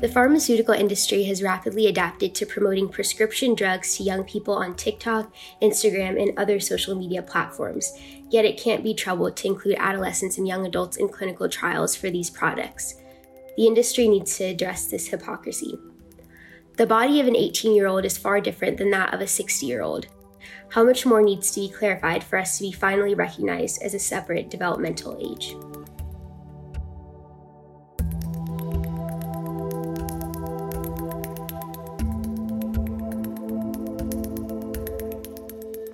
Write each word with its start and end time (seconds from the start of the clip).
The 0.00 0.08
pharmaceutical 0.08 0.72
industry 0.72 1.24
has 1.24 1.42
rapidly 1.42 1.86
adapted 1.86 2.34
to 2.36 2.46
promoting 2.46 2.88
prescription 2.88 3.54
drugs 3.54 3.96
to 3.96 4.02
young 4.02 4.24
people 4.24 4.54
on 4.54 4.74
TikTok, 4.74 5.30
Instagram, 5.60 6.20
and 6.20 6.38
other 6.38 6.58
social 6.58 6.94
media 6.94 7.20
platforms, 7.20 7.92
yet 8.30 8.46
it 8.46 8.58
can't 8.58 8.82
be 8.82 8.94
troubled 8.94 9.36
to 9.36 9.48
include 9.48 9.76
adolescents 9.78 10.38
and 10.38 10.48
young 10.48 10.64
adults 10.64 10.96
in 10.96 11.10
clinical 11.10 11.50
trials 11.50 11.94
for 11.94 12.08
these 12.08 12.30
products. 12.30 12.94
The 13.58 13.66
industry 13.66 14.08
needs 14.08 14.38
to 14.38 14.44
address 14.44 14.86
this 14.86 15.08
hypocrisy. 15.08 15.78
The 16.78 16.86
body 16.86 17.20
of 17.20 17.26
an 17.26 17.36
18 17.36 17.74
year 17.74 17.86
old 17.86 18.06
is 18.06 18.16
far 18.16 18.40
different 18.40 18.78
than 18.78 18.90
that 18.92 19.12
of 19.12 19.20
a 19.20 19.26
60 19.26 19.66
year 19.66 19.82
old. 19.82 20.06
How 20.70 20.82
much 20.82 21.04
more 21.04 21.20
needs 21.20 21.50
to 21.50 21.60
be 21.60 21.68
clarified 21.68 22.24
for 22.24 22.38
us 22.38 22.56
to 22.56 22.62
be 22.62 22.72
finally 22.72 23.14
recognized 23.14 23.82
as 23.82 23.92
a 23.92 23.98
separate 23.98 24.48
developmental 24.48 25.18
age? 25.20 25.54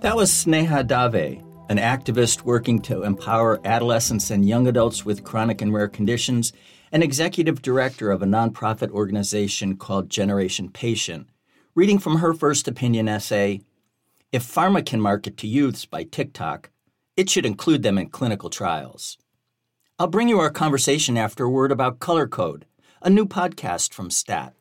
That 0.06 0.15
was 0.15 0.30
Sneha 0.30 0.87
Dave, 0.87 1.42
an 1.69 1.78
activist 1.78 2.42
working 2.42 2.80
to 2.83 3.02
empower 3.02 3.60
adolescents 3.66 4.30
and 4.30 4.48
young 4.48 4.69
adults 4.69 5.05
with 5.05 5.24
chronic 5.24 5.60
and 5.60 5.74
rare 5.74 5.88
conditions, 5.88 6.52
and 6.92 7.02
executive 7.02 7.60
director 7.60 8.12
of 8.12 8.23
a 8.23 8.24
nonprofit 8.24 8.91
organization 8.92 9.77
called 9.77 10.09
Generation 10.09 10.70
Patient, 10.70 11.29
reading 11.74 11.98
from 11.98 12.19
her 12.19 12.32
first 12.32 12.69
opinion 12.69 13.09
essay 13.09 13.62
If 14.30 14.45
pharma 14.45 14.87
can 14.87 15.01
market 15.01 15.37
to 15.38 15.48
youths 15.48 15.87
by 15.87 16.05
TikTok, 16.05 16.70
it 17.16 17.29
should 17.29 17.45
include 17.45 17.82
them 17.82 17.98
in 17.98 18.10
clinical 18.10 18.48
trials. 18.48 19.18
I'll 19.98 20.07
bring 20.07 20.29
you 20.29 20.38
our 20.38 20.51
conversation 20.51 21.16
after 21.16 21.43
a 21.43 21.51
word 21.51 21.73
about 21.73 21.99
Color 21.99 22.29
Code, 22.29 22.65
a 23.02 23.10
new 23.10 23.27
podcast 23.27 23.93
from 23.93 24.10
STAT. 24.10 24.54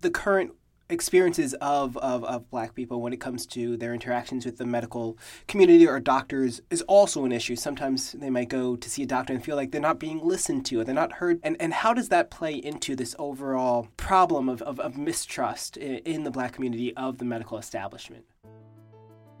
the 0.00 0.10
current 0.10 0.52
experiences 0.90 1.54
of, 1.54 1.96
of, 1.98 2.24
of 2.24 2.48
black 2.50 2.74
people 2.74 3.00
when 3.00 3.12
it 3.12 3.20
comes 3.20 3.46
to 3.46 3.76
their 3.76 3.92
interactions 3.94 4.46
with 4.46 4.58
the 4.58 4.64
medical 4.64 5.18
community 5.46 5.86
or 5.86 6.00
doctors 6.00 6.60
is 6.70 6.82
also 6.82 7.24
an 7.24 7.32
issue. 7.32 7.56
Sometimes 7.56 8.12
they 8.12 8.30
might 8.30 8.48
go 8.48 8.76
to 8.76 8.90
see 8.90 9.02
a 9.02 9.06
doctor 9.06 9.32
and 9.32 9.44
feel 9.44 9.56
like 9.56 9.70
they're 9.70 9.80
not 9.80 9.98
being 9.98 10.20
listened 10.24 10.64
to, 10.66 10.82
they're 10.84 10.94
not 10.94 11.12
heard. 11.12 11.40
And, 11.42 11.56
and 11.60 11.72
how 11.72 11.92
does 11.92 12.08
that 12.08 12.30
play 12.30 12.54
into 12.54 12.96
this 12.96 13.14
overall 13.18 13.88
problem 13.96 14.48
of, 14.48 14.62
of, 14.62 14.80
of 14.80 14.96
mistrust 14.96 15.76
in, 15.76 15.98
in 15.98 16.24
the 16.24 16.30
black 16.30 16.54
community 16.54 16.96
of 16.96 17.18
the 17.18 17.24
medical 17.24 17.58
establishment? 17.58 18.24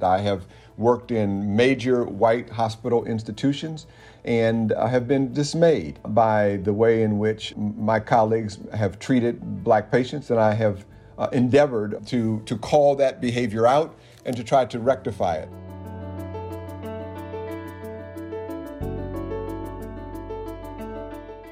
I 0.00 0.18
have 0.18 0.46
worked 0.76 1.10
in 1.10 1.56
major 1.56 2.04
white 2.04 2.48
hospital 2.48 3.04
institutions 3.04 3.86
and 4.24 4.72
I 4.74 4.88
have 4.88 5.08
been 5.08 5.32
dismayed 5.32 5.98
by 6.08 6.58
the 6.58 6.72
way 6.72 7.02
in 7.02 7.18
which 7.18 7.56
my 7.56 7.98
colleagues 7.98 8.58
have 8.74 8.98
treated 8.98 9.64
black 9.64 9.90
patients, 9.90 10.30
and 10.30 10.38
I 10.38 10.52
have 10.54 10.84
uh, 11.18 11.28
endeavored 11.32 12.06
to, 12.06 12.40
to 12.46 12.56
call 12.56 12.94
that 12.96 13.20
behavior 13.20 13.66
out 13.66 13.98
and 14.24 14.36
to 14.36 14.44
try 14.44 14.64
to 14.64 14.78
rectify 14.78 15.36
it. 15.36 15.48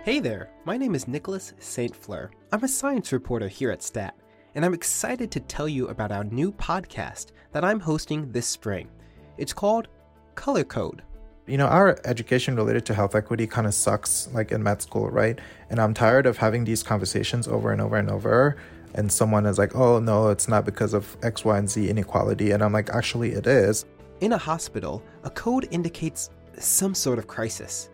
Hey 0.04 0.20
there, 0.20 0.50
my 0.64 0.76
name 0.76 0.94
is 0.94 1.08
Nicholas 1.08 1.52
St. 1.58 1.94
Fleur. 1.94 2.30
I'm 2.52 2.62
a 2.62 2.68
science 2.68 3.12
reporter 3.12 3.48
here 3.48 3.72
at 3.72 3.82
STAT, 3.82 4.14
and 4.54 4.64
I'm 4.64 4.72
excited 4.72 5.32
to 5.32 5.40
tell 5.40 5.68
you 5.68 5.88
about 5.88 6.12
our 6.12 6.22
new 6.22 6.52
podcast 6.52 7.32
that 7.50 7.64
I'm 7.64 7.80
hosting 7.80 8.30
this 8.30 8.46
spring. 8.46 8.88
It's 9.36 9.52
called 9.52 9.88
Color 10.36 10.62
Code. 10.62 11.02
You 11.48 11.58
know, 11.58 11.66
our 11.66 11.98
education 12.04 12.54
related 12.54 12.86
to 12.86 12.94
health 12.94 13.16
equity 13.16 13.48
kind 13.48 13.66
of 13.66 13.74
sucks, 13.74 14.28
like 14.32 14.52
in 14.52 14.62
med 14.62 14.80
school, 14.80 15.10
right? 15.10 15.40
And 15.70 15.80
I'm 15.80 15.92
tired 15.92 16.26
of 16.26 16.36
having 16.36 16.64
these 16.64 16.84
conversations 16.84 17.48
over 17.48 17.72
and 17.72 17.80
over 17.80 17.96
and 17.96 18.08
over 18.08 18.56
and 18.96 19.10
someone 19.10 19.46
is 19.46 19.58
like, 19.58 19.74
oh, 19.74 19.98
no, 19.98 20.28
it's 20.28 20.48
not 20.48 20.64
because 20.64 20.94
of 20.94 21.16
X, 21.22 21.44
Y, 21.44 21.58
and 21.58 21.68
Z 21.68 21.88
inequality. 21.88 22.52
And 22.52 22.62
I'm 22.62 22.72
like, 22.72 22.90
actually, 22.90 23.32
it 23.32 23.46
is. 23.46 23.84
In 24.20 24.32
a 24.32 24.38
hospital, 24.38 25.02
a 25.24 25.30
code 25.30 25.68
indicates 25.70 26.30
some 26.58 26.94
sort 26.94 27.18
of 27.18 27.26
crisis. 27.26 27.90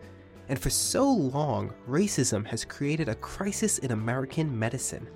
And 0.49 0.59
for 0.59 0.69
so 0.69 1.09
long, 1.09 1.73
racism 1.87 2.45
has 2.47 2.65
created 2.65 3.09
a 3.09 3.15
crisis 3.15 3.79
in 3.79 3.91
American 3.91 4.57
medicine. 4.57 5.07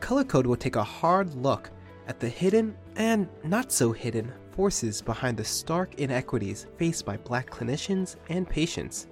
Color 0.00 0.24
Code 0.24 0.46
will 0.46 0.56
take 0.56 0.76
a 0.76 0.82
hard 0.82 1.34
look 1.34 1.70
at 2.06 2.18
the 2.18 2.28
hidden 2.28 2.76
and 2.96 3.28
not 3.44 3.70
so 3.70 3.92
hidden 3.92 4.32
forces 4.50 5.00
behind 5.00 5.36
the 5.36 5.44
stark 5.44 5.94
inequities 6.00 6.66
faced 6.76 7.04
by 7.04 7.16
black 7.16 7.50
clinicians 7.50 8.16
and 8.28 8.48
patients. 8.48 9.06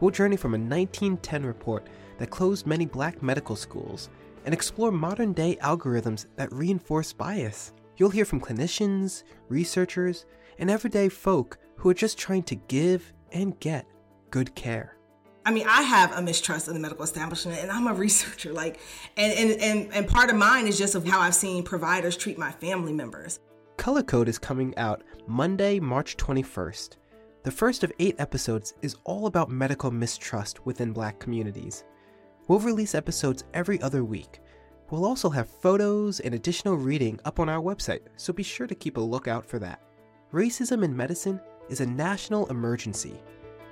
We'll 0.00 0.10
journey 0.10 0.36
from 0.36 0.54
a 0.54 0.58
1910 0.58 1.44
report 1.44 1.86
that 2.18 2.30
closed 2.30 2.66
many 2.66 2.86
black 2.86 3.22
medical 3.22 3.56
schools 3.56 4.08
and 4.44 4.54
explore 4.54 4.90
modern 4.90 5.32
day 5.32 5.56
algorithms 5.62 6.26
that 6.36 6.52
reinforce 6.52 7.12
bias. 7.12 7.72
You'll 7.96 8.10
hear 8.10 8.24
from 8.24 8.40
clinicians, 8.40 9.24
researchers, 9.48 10.26
and 10.58 10.70
everyday 10.70 11.08
folk 11.08 11.58
who 11.76 11.88
are 11.88 11.94
just 11.94 12.18
trying 12.18 12.42
to 12.44 12.54
give 12.54 13.12
and 13.32 13.58
get 13.60 13.86
good 14.30 14.54
care. 14.54 14.96
I 15.44 15.52
mean, 15.52 15.66
I 15.66 15.82
have 15.82 16.12
a 16.12 16.22
mistrust 16.22 16.68
of 16.68 16.74
the 16.74 16.80
medical 16.80 17.02
establishment, 17.02 17.60
and 17.60 17.70
I'm 17.70 17.86
a 17.86 17.94
researcher. 18.06 18.52
Like, 18.52 18.80
and 19.16 19.32
and 19.32 19.60
and, 19.60 19.94
and 19.94 20.08
part 20.08 20.30
of 20.30 20.36
mine 20.36 20.66
is 20.66 20.78
just 20.78 20.94
of 20.94 21.06
how 21.06 21.20
I've 21.20 21.34
seen 21.34 21.62
providers 21.62 22.16
treat 22.16 22.38
my 22.38 22.52
family 22.52 22.92
members. 22.92 23.40
Color 23.76 24.02
Code 24.02 24.28
is 24.28 24.38
coming 24.38 24.76
out 24.76 25.02
Monday, 25.26 25.80
March 25.80 26.16
21st. 26.18 26.96
The 27.42 27.50
first 27.50 27.82
of 27.82 27.92
eight 27.98 28.16
episodes 28.18 28.74
is 28.82 28.96
all 29.04 29.26
about 29.26 29.48
medical 29.48 29.90
mistrust 29.90 30.66
within 30.66 30.92
black 30.92 31.18
communities. 31.18 31.84
We'll 32.50 32.58
release 32.58 32.96
episodes 32.96 33.44
every 33.54 33.80
other 33.80 34.02
week. 34.02 34.40
We'll 34.90 35.04
also 35.04 35.30
have 35.30 35.48
photos 35.48 36.18
and 36.18 36.34
additional 36.34 36.74
reading 36.74 37.20
up 37.24 37.38
on 37.38 37.48
our 37.48 37.62
website, 37.62 38.00
so 38.16 38.32
be 38.32 38.42
sure 38.42 38.66
to 38.66 38.74
keep 38.74 38.96
a 38.96 39.00
lookout 39.00 39.46
for 39.46 39.60
that. 39.60 39.80
Racism 40.32 40.84
in 40.84 40.96
medicine 40.96 41.40
is 41.68 41.78
a 41.78 41.86
national 41.86 42.48
emergency. 42.48 43.22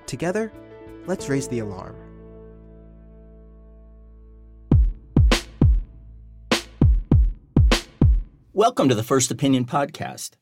Together, 0.06 0.52
let's 1.08 1.28
raise 1.28 1.48
the 1.48 1.58
alarm. 1.58 1.96
Welcome 8.52 8.88
to 8.88 8.94
the 8.94 9.02
First 9.02 9.32
Opinion 9.32 9.64
Podcast. 9.64 10.36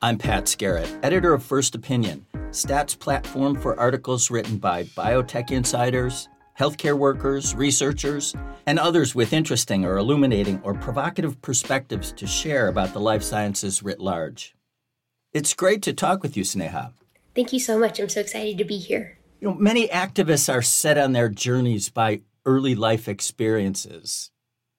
I'm 0.00 0.18
Pat 0.18 0.44
Skerrett, 0.44 1.00
editor 1.02 1.34
of 1.34 1.42
First 1.42 1.74
Opinion 1.74 2.26
Stat's 2.52 2.96
platform 2.96 3.54
for 3.54 3.78
articles 3.78 4.30
written 4.30 4.58
by 4.58 4.82
biotech 4.82 5.52
insiders, 5.52 6.28
healthcare 6.58 6.98
workers, 6.98 7.54
researchers, 7.54 8.34
and 8.66 8.78
others 8.78 9.14
with 9.14 9.32
interesting 9.32 9.84
or 9.84 9.98
illuminating 9.98 10.60
or 10.62 10.74
provocative 10.74 11.40
perspectives 11.42 12.12
to 12.12 12.26
share 12.26 12.66
about 12.66 12.92
the 12.92 12.98
life 13.00 13.22
sciences 13.22 13.82
writ 13.82 14.00
large. 14.00 14.56
It's 15.32 15.54
great 15.54 15.80
to 15.82 15.92
talk 15.92 16.22
with 16.22 16.36
you, 16.36 16.42
Sneha. 16.42 16.92
Thank 17.36 17.52
you 17.52 17.60
so 17.60 17.78
much. 17.78 18.00
I'm 18.00 18.08
so 18.08 18.20
excited 18.20 18.58
to 18.58 18.64
be 18.64 18.78
here. 18.78 19.18
You 19.40 19.48
know, 19.48 19.54
many 19.54 19.86
activists 19.86 20.52
are 20.52 20.60
set 20.60 20.98
on 20.98 21.12
their 21.12 21.28
journeys 21.28 21.88
by 21.88 22.22
early 22.44 22.74
life 22.74 23.08
experiences. 23.08 24.32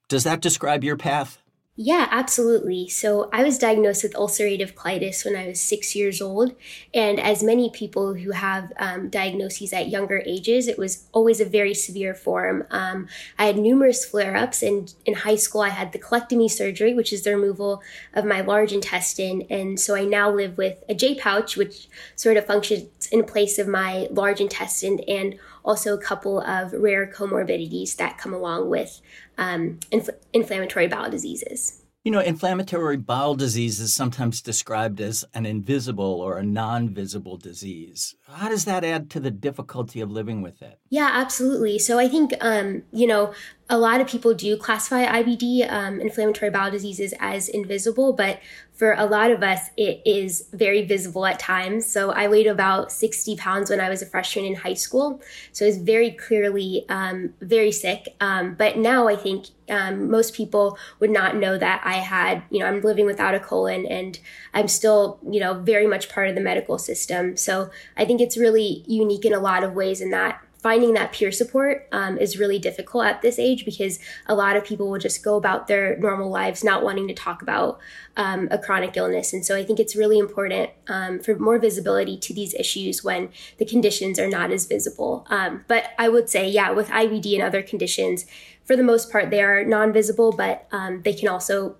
Does 0.08 0.24
that 0.24 0.42
describe 0.42 0.84
your 0.84 0.98
path? 0.98 1.41
Yeah, 1.74 2.06
absolutely. 2.10 2.86
So 2.90 3.30
I 3.32 3.42
was 3.42 3.56
diagnosed 3.56 4.02
with 4.02 4.12
ulcerative 4.12 4.74
colitis 4.74 5.24
when 5.24 5.34
I 5.34 5.48
was 5.48 5.58
six 5.58 5.96
years 5.96 6.20
old. 6.20 6.54
And 6.92 7.18
as 7.18 7.42
many 7.42 7.70
people 7.70 8.12
who 8.12 8.32
have 8.32 8.74
um, 8.76 9.08
diagnoses 9.08 9.72
at 9.72 9.88
younger 9.88 10.22
ages, 10.26 10.68
it 10.68 10.76
was 10.76 11.06
always 11.12 11.40
a 11.40 11.46
very 11.46 11.72
severe 11.72 12.14
form. 12.14 12.66
Um, 12.70 13.08
I 13.38 13.46
had 13.46 13.56
numerous 13.56 14.04
flare 14.04 14.36
ups. 14.36 14.62
And 14.62 14.92
in 15.06 15.14
high 15.14 15.36
school, 15.36 15.62
I 15.62 15.70
had 15.70 15.92
the 15.92 15.98
colectomy 15.98 16.50
surgery, 16.50 16.92
which 16.92 17.10
is 17.10 17.22
the 17.22 17.34
removal 17.34 17.82
of 18.12 18.26
my 18.26 18.42
large 18.42 18.72
intestine. 18.72 19.46
And 19.48 19.80
so 19.80 19.94
I 19.94 20.04
now 20.04 20.30
live 20.30 20.58
with 20.58 20.84
a 20.90 20.94
J 20.94 21.14
pouch, 21.14 21.56
which 21.56 21.88
sort 22.16 22.36
of 22.36 22.44
functions 22.44 23.06
in 23.10 23.24
place 23.24 23.58
of 23.58 23.66
my 23.66 24.08
large 24.10 24.42
intestine 24.42 25.00
and 25.08 25.38
also 25.64 25.94
a 25.94 25.98
couple 25.98 26.40
of 26.40 26.72
rare 26.72 27.06
comorbidities 27.06 27.96
that 27.96 28.18
come 28.18 28.32
along 28.34 28.70
with 28.70 29.00
um, 29.38 29.78
inf- 29.90 30.10
inflammatory 30.32 30.86
bowel 30.86 31.10
diseases. 31.10 31.82
You 32.04 32.10
know, 32.10 32.18
inflammatory 32.18 32.96
bowel 32.96 33.36
disease 33.36 33.78
is 33.78 33.94
sometimes 33.94 34.42
described 34.42 35.00
as 35.00 35.24
an 35.34 35.46
invisible 35.46 36.20
or 36.20 36.36
a 36.36 36.42
non 36.42 36.88
visible 36.88 37.36
disease. 37.36 38.16
How 38.26 38.48
does 38.48 38.64
that 38.64 38.82
add 38.82 39.08
to 39.10 39.20
the 39.20 39.30
difficulty 39.30 40.00
of 40.00 40.10
living 40.10 40.42
with 40.42 40.62
it? 40.62 40.80
Yeah, 40.90 41.10
absolutely. 41.12 41.78
So 41.78 42.00
I 42.00 42.08
think, 42.08 42.32
um, 42.40 42.82
you 42.92 43.06
know, 43.06 43.32
a 43.72 43.78
lot 43.78 44.02
of 44.02 44.06
people 44.06 44.34
do 44.34 44.54
classify 44.58 45.06
IBD, 45.06 45.66
um, 45.72 45.98
inflammatory 45.98 46.50
bowel 46.50 46.70
diseases, 46.70 47.14
as 47.18 47.48
invisible, 47.48 48.12
but 48.12 48.38
for 48.74 48.92
a 48.92 49.06
lot 49.06 49.30
of 49.30 49.42
us, 49.42 49.70
it 49.78 50.02
is 50.04 50.46
very 50.52 50.84
visible 50.84 51.24
at 51.24 51.38
times. 51.38 51.86
So 51.86 52.10
I 52.10 52.28
weighed 52.28 52.46
about 52.46 52.92
60 52.92 53.34
pounds 53.36 53.70
when 53.70 53.80
I 53.80 53.88
was 53.88 54.02
a 54.02 54.06
freshman 54.06 54.44
in 54.44 54.56
high 54.56 54.74
school. 54.74 55.22
So 55.52 55.64
I 55.64 55.68
was 55.68 55.78
very 55.78 56.10
clearly 56.10 56.84
um, 56.90 57.32
very 57.40 57.72
sick. 57.72 58.14
Um, 58.20 58.56
but 58.56 58.76
now 58.76 59.08
I 59.08 59.16
think 59.16 59.46
um, 59.70 60.10
most 60.10 60.34
people 60.34 60.76
would 61.00 61.10
not 61.10 61.36
know 61.36 61.56
that 61.56 61.80
I 61.82 61.94
had, 61.94 62.42
you 62.50 62.58
know, 62.58 62.66
I'm 62.66 62.82
living 62.82 63.06
without 63.06 63.34
a 63.34 63.40
colon 63.40 63.86
and 63.86 64.18
I'm 64.52 64.68
still, 64.68 65.18
you 65.26 65.40
know, 65.40 65.54
very 65.54 65.86
much 65.86 66.10
part 66.10 66.28
of 66.28 66.34
the 66.34 66.42
medical 66.42 66.76
system. 66.76 67.38
So 67.38 67.70
I 67.96 68.04
think 68.04 68.20
it's 68.20 68.36
really 68.36 68.84
unique 68.86 69.24
in 69.24 69.32
a 69.32 69.40
lot 69.40 69.64
of 69.64 69.72
ways 69.72 70.02
in 70.02 70.10
that 70.10 70.42
finding 70.62 70.94
that 70.94 71.12
peer 71.12 71.32
support 71.32 71.88
um, 71.90 72.16
is 72.16 72.38
really 72.38 72.58
difficult 72.58 73.04
at 73.04 73.20
this 73.20 73.38
age 73.38 73.64
because 73.64 73.98
a 74.26 74.34
lot 74.34 74.56
of 74.56 74.64
people 74.64 74.88
will 74.88 74.98
just 74.98 75.22
go 75.22 75.34
about 75.36 75.66
their 75.66 75.98
normal 75.98 76.30
lives 76.30 76.62
not 76.62 76.84
wanting 76.84 77.08
to 77.08 77.14
talk 77.14 77.42
about 77.42 77.80
um, 78.16 78.46
a 78.52 78.58
chronic 78.58 78.96
illness. 78.96 79.32
And 79.32 79.44
so 79.44 79.56
I 79.56 79.64
think 79.64 79.80
it's 79.80 79.96
really 79.96 80.20
important 80.20 80.70
um, 80.86 81.18
for 81.18 81.36
more 81.36 81.58
visibility 81.58 82.16
to 82.16 82.32
these 82.32 82.54
issues 82.54 83.02
when 83.02 83.30
the 83.58 83.64
conditions 83.64 84.20
are 84.20 84.28
not 84.28 84.52
as 84.52 84.66
visible. 84.66 85.26
Um, 85.30 85.64
but 85.66 85.90
I 85.98 86.08
would 86.08 86.30
say, 86.30 86.48
yeah, 86.48 86.70
with 86.70 86.88
IBD 86.88 87.34
and 87.34 87.42
other 87.42 87.62
conditions, 87.62 88.24
for 88.64 88.76
the 88.76 88.84
most 88.84 89.10
part, 89.10 89.30
they 89.30 89.42
are 89.42 89.64
non 89.64 89.92
visible, 89.92 90.30
but 90.30 90.68
um, 90.70 91.02
they 91.02 91.12
can 91.12 91.28
also 91.28 91.76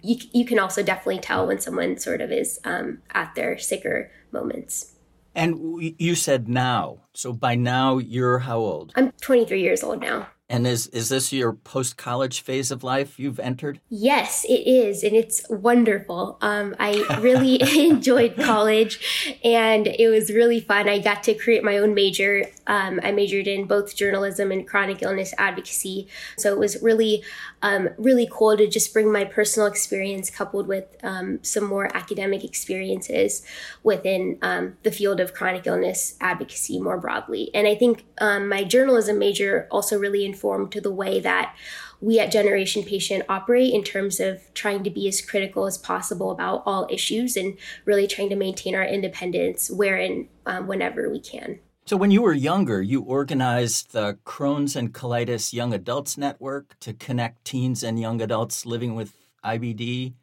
you, 0.00 0.16
you 0.32 0.46
can 0.46 0.58
also 0.58 0.82
definitely 0.82 1.18
tell 1.18 1.46
when 1.46 1.60
someone 1.60 1.98
sort 1.98 2.22
of 2.22 2.32
is 2.32 2.58
um, 2.64 3.02
at 3.12 3.34
their 3.34 3.58
sicker 3.58 4.10
moments. 4.32 4.94
And 5.34 5.94
you 5.98 6.14
said 6.14 6.48
now. 6.48 7.00
So 7.16 7.32
by 7.32 7.54
now, 7.54 7.96
you're 7.96 8.40
how 8.40 8.58
old? 8.58 8.92
I'm 8.94 9.10
23 9.22 9.62
years 9.62 9.82
old 9.82 10.00
now. 10.02 10.28
And 10.48 10.64
is 10.64 10.86
is 10.88 11.08
this 11.08 11.32
your 11.32 11.52
post 11.52 11.96
college 11.96 12.40
phase 12.40 12.70
of 12.70 12.84
life 12.84 13.18
you've 13.18 13.40
entered? 13.40 13.80
Yes, 13.90 14.44
it 14.44 14.64
is, 14.64 15.02
and 15.02 15.16
it's 15.16 15.44
wonderful. 15.50 16.38
Um, 16.40 16.76
I 16.78 17.04
really 17.20 17.58
enjoyed 17.88 18.36
college, 18.36 19.38
and 19.42 19.88
it 19.88 20.08
was 20.08 20.30
really 20.30 20.60
fun. 20.60 20.88
I 20.88 21.00
got 21.00 21.24
to 21.24 21.34
create 21.34 21.64
my 21.64 21.78
own 21.78 21.94
major. 21.94 22.44
Um, 22.68 23.00
I 23.02 23.10
majored 23.10 23.48
in 23.48 23.66
both 23.66 23.96
journalism 23.96 24.52
and 24.52 24.66
chronic 24.66 25.02
illness 25.02 25.34
advocacy, 25.36 26.06
so 26.36 26.52
it 26.52 26.60
was 26.60 26.80
really, 26.80 27.24
um, 27.62 27.88
really 27.98 28.28
cool 28.30 28.56
to 28.56 28.68
just 28.68 28.92
bring 28.92 29.10
my 29.10 29.24
personal 29.24 29.66
experience 29.66 30.30
coupled 30.30 30.68
with 30.68 30.84
um, 31.02 31.40
some 31.42 31.64
more 31.64 31.94
academic 31.96 32.44
experiences 32.44 33.44
within 33.82 34.38
um, 34.42 34.76
the 34.84 34.92
field 34.92 35.18
of 35.18 35.34
chronic 35.34 35.66
illness 35.66 36.16
advocacy 36.20 36.78
more 36.78 36.98
broadly. 36.98 37.50
And 37.52 37.66
I 37.66 37.74
think 37.74 38.04
um, 38.20 38.48
my 38.48 38.62
journalism 38.62 39.18
major 39.18 39.66
also 39.72 39.98
really 39.98 40.24
informed 40.36 40.70
to 40.72 40.80
the 40.80 40.90
way 40.90 41.18
that 41.20 41.56
we 42.00 42.20
at 42.20 42.30
Generation 42.30 42.82
Patient 42.82 43.24
operate 43.26 43.72
in 43.72 43.82
terms 43.82 44.20
of 44.20 44.42
trying 44.52 44.84
to 44.84 44.90
be 44.90 45.08
as 45.08 45.22
critical 45.22 45.64
as 45.64 45.78
possible 45.78 46.30
about 46.30 46.62
all 46.66 46.86
issues 46.90 47.36
and 47.36 47.56
really 47.86 48.06
trying 48.06 48.28
to 48.28 48.36
maintain 48.36 48.74
our 48.74 48.84
independence 48.84 49.70
where 49.70 49.96
and 49.96 50.28
um, 50.44 50.66
whenever 50.66 51.08
we 51.08 51.20
can. 51.20 51.58
So, 51.86 51.96
when 51.96 52.10
you 52.10 52.20
were 52.20 52.34
younger, 52.34 52.82
you 52.82 53.00
organized 53.00 53.92
the 53.92 54.18
Crohn's 54.26 54.76
and 54.76 54.92
Colitis 54.92 55.52
Young 55.52 55.72
Adults 55.72 56.18
Network 56.18 56.76
to 56.80 56.92
connect 56.92 57.44
teens 57.44 57.82
and 57.82 57.98
young 57.98 58.20
adults 58.20 58.66
living 58.66 58.94
with 58.94 59.14
IBD. 59.44 60.14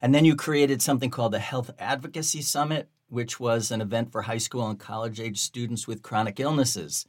And 0.00 0.12
then 0.14 0.24
you 0.24 0.34
created 0.34 0.82
something 0.82 1.10
called 1.10 1.32
the 1.32 1.38
Health 1.38 1.70
Advocacy 1.78 2.42
Summit, 2.42 2.88
which 3.08 3.38
was 3.38 3.70
an 3.70 3.80
event 3.80 4.10
for 4.10 4.22
high 4.22 4.38
school 4.38 4.66
and 4.66 4.80
college 4.80 5.20
age 5.20 5.38
students 5.38 5.86
with 5.86 6.02
chronic 6.02 6.40
illnesses. 6.40 7.06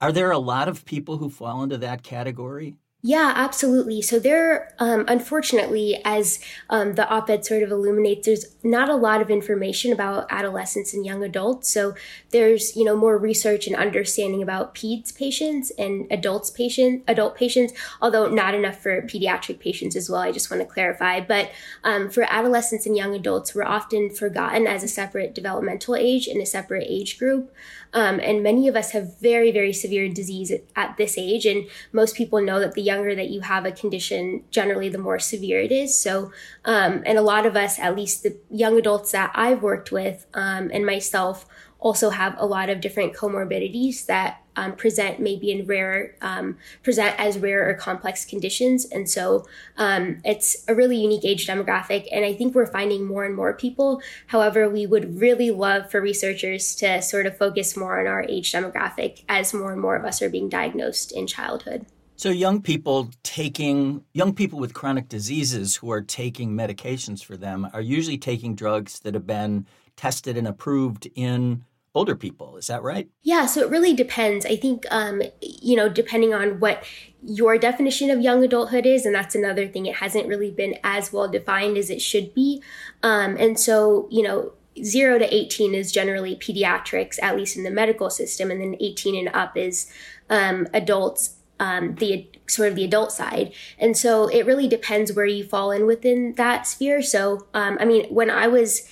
Are 0.00 0.12
there 0.12 0.30
a 0.30 0.38
lot 0.38 0.68
of 0.68 0.84
people 0.84 1.18
who 1.18 1.30
fall 1.30 1.62
into 1.62 1.78
that 1.78 2.02
category? 2.02 2.76
Yeah, 3.06 3.34
absolutely. 3.36 4.00
So 4.00 4.18
there, 4.18 4.74
um, 4.78 5.04
unfortunately, 5.08 6.00
as 6.06 6.40
um, 6.70 6.94
the 6.94 7.06
op-ed 7.06 7.44
sort 7.44 7.62
of 7.62 7.70
illuminates, 7.70 8.24
there's 8.24 8.56
not 8.64 8.88
a 8.88 8.96
lot 8.96 9.20
of 9.20 9.28
information 9.28 9.92
about 9.92 10.26
adolescents 10.30 10.94
and 10.94 11.04
young 11.04 11.22
adults. 11.22 11.68
So 11.68 11.94
there's, 12.30 12.74
you 12.74 12.82
know, 12.82 12.96
more 12.96 13.18
research 13.18 13.66
and 13.66 13.76
understanding 13.76 14.42
about 14.42 14.74
peds 14.74 15.14
patients 15.14 15.70
and 15.78 16.10
adults 16.10 16.48
patient, 16.48 17.04
adult 17.06 17.36
patients, 17.36 17.74
although 18.00 18.26
not 18.26 18.54
enough 18.54 18.82
for 18.82 19.02
pediatric 19.02 19.58
patients 19.58 19.96
as 19.96 20.08
well. 20.08 20.22
I 20.22 20.32
just 20.32 20.50
want 20.50 20.62
to 20.62 20.66
clarify. 20.66 21.20
But 21.20 21.50
um, 21.82 22.08
for 22.08 22.22
adolescents 22.22 22.86
and 22.86 22.96
young 22.96 23.14
adults, 23.14 23.54
we're 23.54 23.64
often 23.64 24.08
forgotten 24.08 24.66
as 24.66 24.82
a 24.82 24.88
separate 24.88 25.34
developmental 25.34 25.94
age 25.94 26.26
and 26.26 26.40
a 26.40 26.46
separate 26.46 26.86
age 26.88 27.18
group. 27.18 27.52
Um, 27.94 28.20
and 28.20 28.42
many 28.42 28.68
of 28.68 28.74
us 28.74 28.90
have 28.90 29.18
very, 29.20 29.50
very 29.52 29.72
severe 29.72 30.08
disease 30.08 30.50
at, 30.50 30.64
at, 30.74 30.96
this 30.96 31.16
age. 31.16 31.46
And 31.46 31.68
most 31.92 32.16
people 32.16 32.42
know 32.42 32.58
that 32.58 32.74
the 32.74 32.82
younger 32.82 33.14
that 33.14 33.30
you 33.30 33.40
have 33.40 33.64
a 33.64 33.72
condition, 33.72 34.44
generally 34.50 34.88
the 34.88 34.98
more 34.98 35.20
severe 35.20 35.60
it 35.60 35.72
is. 35.72 35.96
So, 35.96 36.32
um, 36.64 37.02
and 37.06 37.16
a 37.16 37.22
lot 37.22 37.46
of 37.46 37.56
us, 37.56 37.78
at 37.78 37.94
least 37.94 38.24
the 38.24 38.36
young 38.50 38.76
adults 38.78 39.12
that 39.12 39.30
I've 39.34 39.62
worked 39.62 39.92
with 39.92 40.26
um, 40.34 40.70
and 40.74 40.84
myself, 40.84 41.46
also 41.78 42.10
have 42.10 42.34
a 42.38 42.46
lot 42.46 42.68
of 42.68 42.80
different 42.80 43.14
comorbidities 43.14 44.06
that 44.06 44.43
um, 44.56 44.76
present 44.76 45.20
maybe 45.20 45.50
in 45.50 45.66
rare 45.66 46.14
um, 46.20 46.56
present 46.82 47.14
as 47.18 47.38
rare 47.38 47.68
or 47.68 47.74
complex 47.74 48.24
conditions. 48.24 48.84
And 48.84 49.08
so 49.08 49.46
um, 49.76 50.20
it's 50.24 50.64
a 50.68 50.74
really 50.74 50.96
unique 50.96 51.24
age 51.24 51.46
demographic 51.46 52.06
and 52.12 52.24
i 52.24 52.32
think 52.32 52.54
we're 52.54 52.66
finding 52.66 53.06
more 53.06 53.24
and 53.24 53.34
more 53.34 53.52
people. 53.52 54.00
However 54.28 54.68
we 54.68 54.86
would 54.86 55.20
really 55.20 55.50
love 55.50 55.90
for 55.90 56.00
researchers 56.00 56.74
to 56.76 57.02
sort 57.02 57.26
of 57.26 57.36
focus 57.36 57.76
more 57.76 58.00
on 58.00 58.06
our 58.06 58.22
age 58.22 58.52
demographic 58.52 59.24
as 59.28 59.54
more 59.54 59.72
and 59.72 59.80
more 59.80 59.96
of 59.96 60.04
us 60.04 60.22
are 60.22 60.30
being 60.30 60.48
diagnosed 60.48 61.12
in 61.12 61.26
childhood. 61.26 61.86
So 62.16 62.30
young 62.30 62.62
people 62.62 63.10
taking 63.22 64.04
young 64.12 64.34
people 64.34 64.58
with 64.60 64.72
chronic 64.72 65.08
diseases 65.08 65.76
who 65.76 65.90
are 65.90 66.00
taking 66.00 66.52
medications 66.52 67.24
for 67.24 67.36
them 67.36 67.68
are 67.72 67.80
usually 67.80 68.18
taking 68.18 68.54
drugs 68.54 69.00
that 69.00 69.14
have 69.14 69.26
been 69.26 69.66
tested 69.96 70.36
and 70.36 70.46
approved 70.46 71.08
in 71.14 71.64
older 71.94 72.16
people. 72.16 72.56
Is 72.56 72.66
that 72.66 72.82
right? 72.82 73.08
Yeah, 73.22 73.46
so 73.46 73.60
it 73.60 73.70
really 73.70 73.94
depends. 73.94 74.44
I 74.44 74.56
think, 74.56 74.84
um, 74.90 75.22
you 75.40 75.76
know, 75.76 75.88
depending 75.88 76.34
on 76.34 76.60
what 76.60 76.84
your 77.22 77.56
definition 77.56 78.10
of 78.10 78.20
young 78.20 78.42
adulthood 78.42 78.84
is, 78.84 79.06
and 79.06 79.14
that's 79.14 79.34
another 79.34 79.68
thing, 79.68 79.86
it 79.86 79.96
hasn't 79.96 80.26
really 80.26 80.50
been 80.50 80.76
as 80.82 81.12
well 81.12 81.28
defined 81.28 81.78
as 81.78 81.90
it 81.90 82.02
should 82.02 82.34
be. 82.34 82.62
Um, 83.02 83.36
and 83.38 83.58
so, 83.58 84.08
you 84.10 84.22
know, 84.22 84.52
zero 84.82 85.18
to 85.18 85.34
18 85.34 85.74
is 85.74 85.92
generally 85.92 86.34
pediatrics, 86.34 87.18
at 87.22 87.36
least 87.36 87.56
in 87.56 87.62
the 87.62 87.70
medical 87.70 88.10
system, 88.10 88.50
and 88.50 88.60
then 88.60 88.76
18 88.80 89.26
and 89.26 89.34
up 89.34 89.56
is 89.56 89.90
um, 90.28 90.66
adults. 90.74 91.36
Um, 91.60 91.94
the 91.94 92.28
sort 92.48 92.68
of 92.68 92.74
the 92.74 92.84
adult 92.84 93.12
side. 93.12 93.54
And 93.78 93.96
so 93.96 94.26
it 94.26 94.44
really 94.44 94.66
depends 94.66 95.12
where 95.12 95.24
you 95.24 95.44
fall 95.44 95.70
in 95.70 95.86
within 95.86 96.34
that 96.34 96.66
sphere. 96.66 97.00
So, 97.00 97.46
um, 97.54 97.78
I 97.80 97.84
mean, 97.84 98.12
when 98.12 98.28
I 98.28 98.48
was 98.48 98.88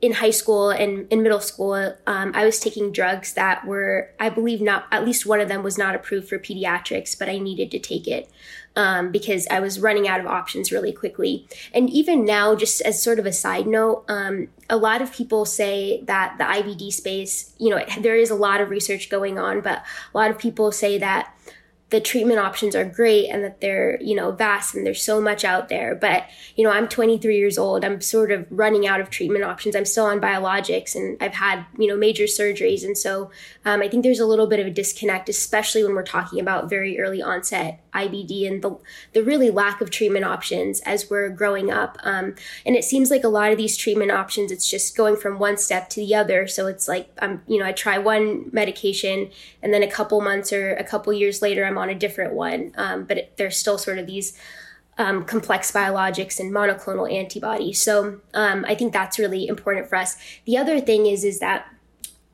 in 0.00 0.12
high 0.12 0.30
school 0.30 0.70
and 0.70 1.06
in 1.10 1.22
middle 1.22 1.40
school, 1.40 1.74
um, 2.06 2.32
I 2.34 2.44
was 2.44 2.60
taking 2.60 2.92
drugs 2.92 3.34
that 3.34 3.66
were, 3.66 4.10
I 4.20 4.28
believe, 4.28 4.60
not 4.60 4.86
at 4.92 5.04
least 5.04 5.26
one 5.26 5.40
of 5.40 5.48
them 5.48 5.64
was 5.64 5.76
not 5.76 5.96
approved 5.96 6.28
for 6.28 6.38
pediatrics, 6.38 7.18
but 7.18 7.28
I 7.28 7.38
needed 7.38 7.72
to 7.72 7.80
take 7.80 8.06
it 8.06 8.30
um, 8.76 9.10
because 9.10 9.48
I 9.50 9.58
was 9.58 9.80
running 9.80 10.06
out 10.06 10.20
of 10.20 10.26
options 10.26 10.70
really 10.70 10.92
quickly. 10.92 11.48
And 11.74 11.90
even 11.90 12.24
now, 12.24 12.54
just 12.54 12.80
as 12.82 13.02
sort 13.02 13.18
of 13.18 13.26
a 13.26 13.32
side 13.32 13.66
note, 13.66 14.04
um, 14.08 14.48
a 14.70 14.76
lot 14.76 15.02
of 15.02 15.12
people 15.12 15.44
say 15.44 16.02
that 16.04 16.36
the 16.38 16.44
IBD 16.44 16.92
space, 16.92 17.52
you 17.58 17.70
know, 17.70 17.84
there 18.00 18.14
is 18.14 18.30
a 18.30 18.36
lot 18.36 18.60
of 18.60 18.70
research 18.70 19.10
going 19.10 19.36
on, 19.36 19.62
but 19.62 19.84
a 20.14 20.16
lot 20.16 20.30
of 20.30 20.38
people 20.38 20.70
say 20.70 20.96
that 20.98 21.34
the 21.90 22.00
treatment 22.00 22.38
options 22.38 22.76
are 22.76 22.84
great 22.84 23.28
and 23.28 23.42
that 23.42 23.60
they're, 23.60 23.98
you 24.02 24.14
know, 24.14 24.30
vast 24.30 24.74
and 24.74 24.84
there's 24.84 25.02
so 25.02 25.20
much 25.20 25.44
out 25.44 25.68
there. 25.68 25.94
But, 25.94 26.28
you 26.54 26.62
know, 26.62 26.70
I'm 26.70 26.86
23 26.86 27.36
years 27.36 27.56
old. 27.56 27.84
I'm 27.84 28.00
sort 28.00 28.30
of 28.30 28.46
running 28.50 28.86
out 28.86 29.00
of 29.00 29.08
treatment 29.08 29.44
options. 29.44 29.74
I'm 29.74 29.86
still 29.86 30.04
on 30.04 30.20
biologics 30.20 30.94
and 30.94 31.16
I've 31.22 31.34
had, 31.34 31.64
you 31.78 31.86
know, 31.86 31.96
major 31.96 32.24
surgeries. 32.24 32.84
And 32.84 32.96
so 32.96 33.30
um, 33.64 33.80
I 33.80 33.88
think 33.88 34.02
there's 34.02 34.20
a 34.20 34.26
little 34.26 34.46
bit 34.46 34.60
of 34.60 34.66
a 34.66 34.70
disconnect, 34.70 35.30
especially 35.30 35.82
when 35.82 35.94
we're 35.94 36.02
talking 36.02 36.40
about 36.40 36.68
very 36.68 37.00
early 37.00 37.22
onset 37.22 37.80
IBD 37.94 38.46
and 38.46 38.62
the, 38.62 38.76
the 39.12 39.22
really 39.22 39.50
lack 39.50 39.80
of 39.80 39.90
treatment 39.90 40.24
options 40.24 40.80
as 40.80 41.10
we're 41.10 41.28
growing 41.28 41.70
up. 41.70 41.98
Um, 42.02 42.34
and 42.64 42.76
it 42.76 42.84
seems 42.84 43.10
like 43.10 43.24
a 43.24 43.28
lot 43.28 43.50
of 43.50 43.58
these 43.58 43.76
treatment 43.76 44.10
options, 44.10 44.50
it's 44.50 44.68
just 44.68 44.96
going 44.96 45.16
from 45.16 45.38
one 45.38 45.56
step 45.56 45.88
to 45.90 46.00
the 46.00 46.14
other. 46.14 46.46
So 46.46 46.66
it's 46.66 46.88
like, 46.88 47.10
I'm, 47.20 47.42
you 47.46 47.58
know, 47.58 47.66
I 47.66 47.72
try 47.72 47.98
one 47.98 48.50
medication 48.52 49.30
and 49.62 49.72
then 49.72 49.82
a 49.82 49.90
couple 49.90 50.20
months 50.20 50.52
or 50.52 50.74
a 50.74 50.84
couple 50.84 51.12
years 51.12 51.42
later, 51.42 51.64
I'm 51.64 51.78
on 51.78 51.88
a 51.88 51.94
different 51.94 52.34
one, 52.34 52.72
um, 52.76 53.04
but 53.04 53.18
it, 53.18 53.36
there's 53.36 53.56
still 53.56 53.78
sort 53.78 53.98
of 53.98 54.06
these 54.06 54.38
um, 54.98 55.24
complex 55.24 55.70
biologics 55.70 56.40
and 56.40 56.52
monoclonal 56.52 57.10
antibodies. 57.10 57.80
So 57.80 58.20
um, 58.34 58.64
I 58.68 58.74
think 58.74 58.92
that's 58.92 59.18
really 59.18 59.46
important 59.46 59.88
for 59.88 59.96
us. 59.96 60.16
The 60.44 60.58
other 60.58 60.80
thing 60.80 61.06
is 61.06 61.24
is 61.24 61.38
that 61.38 61.66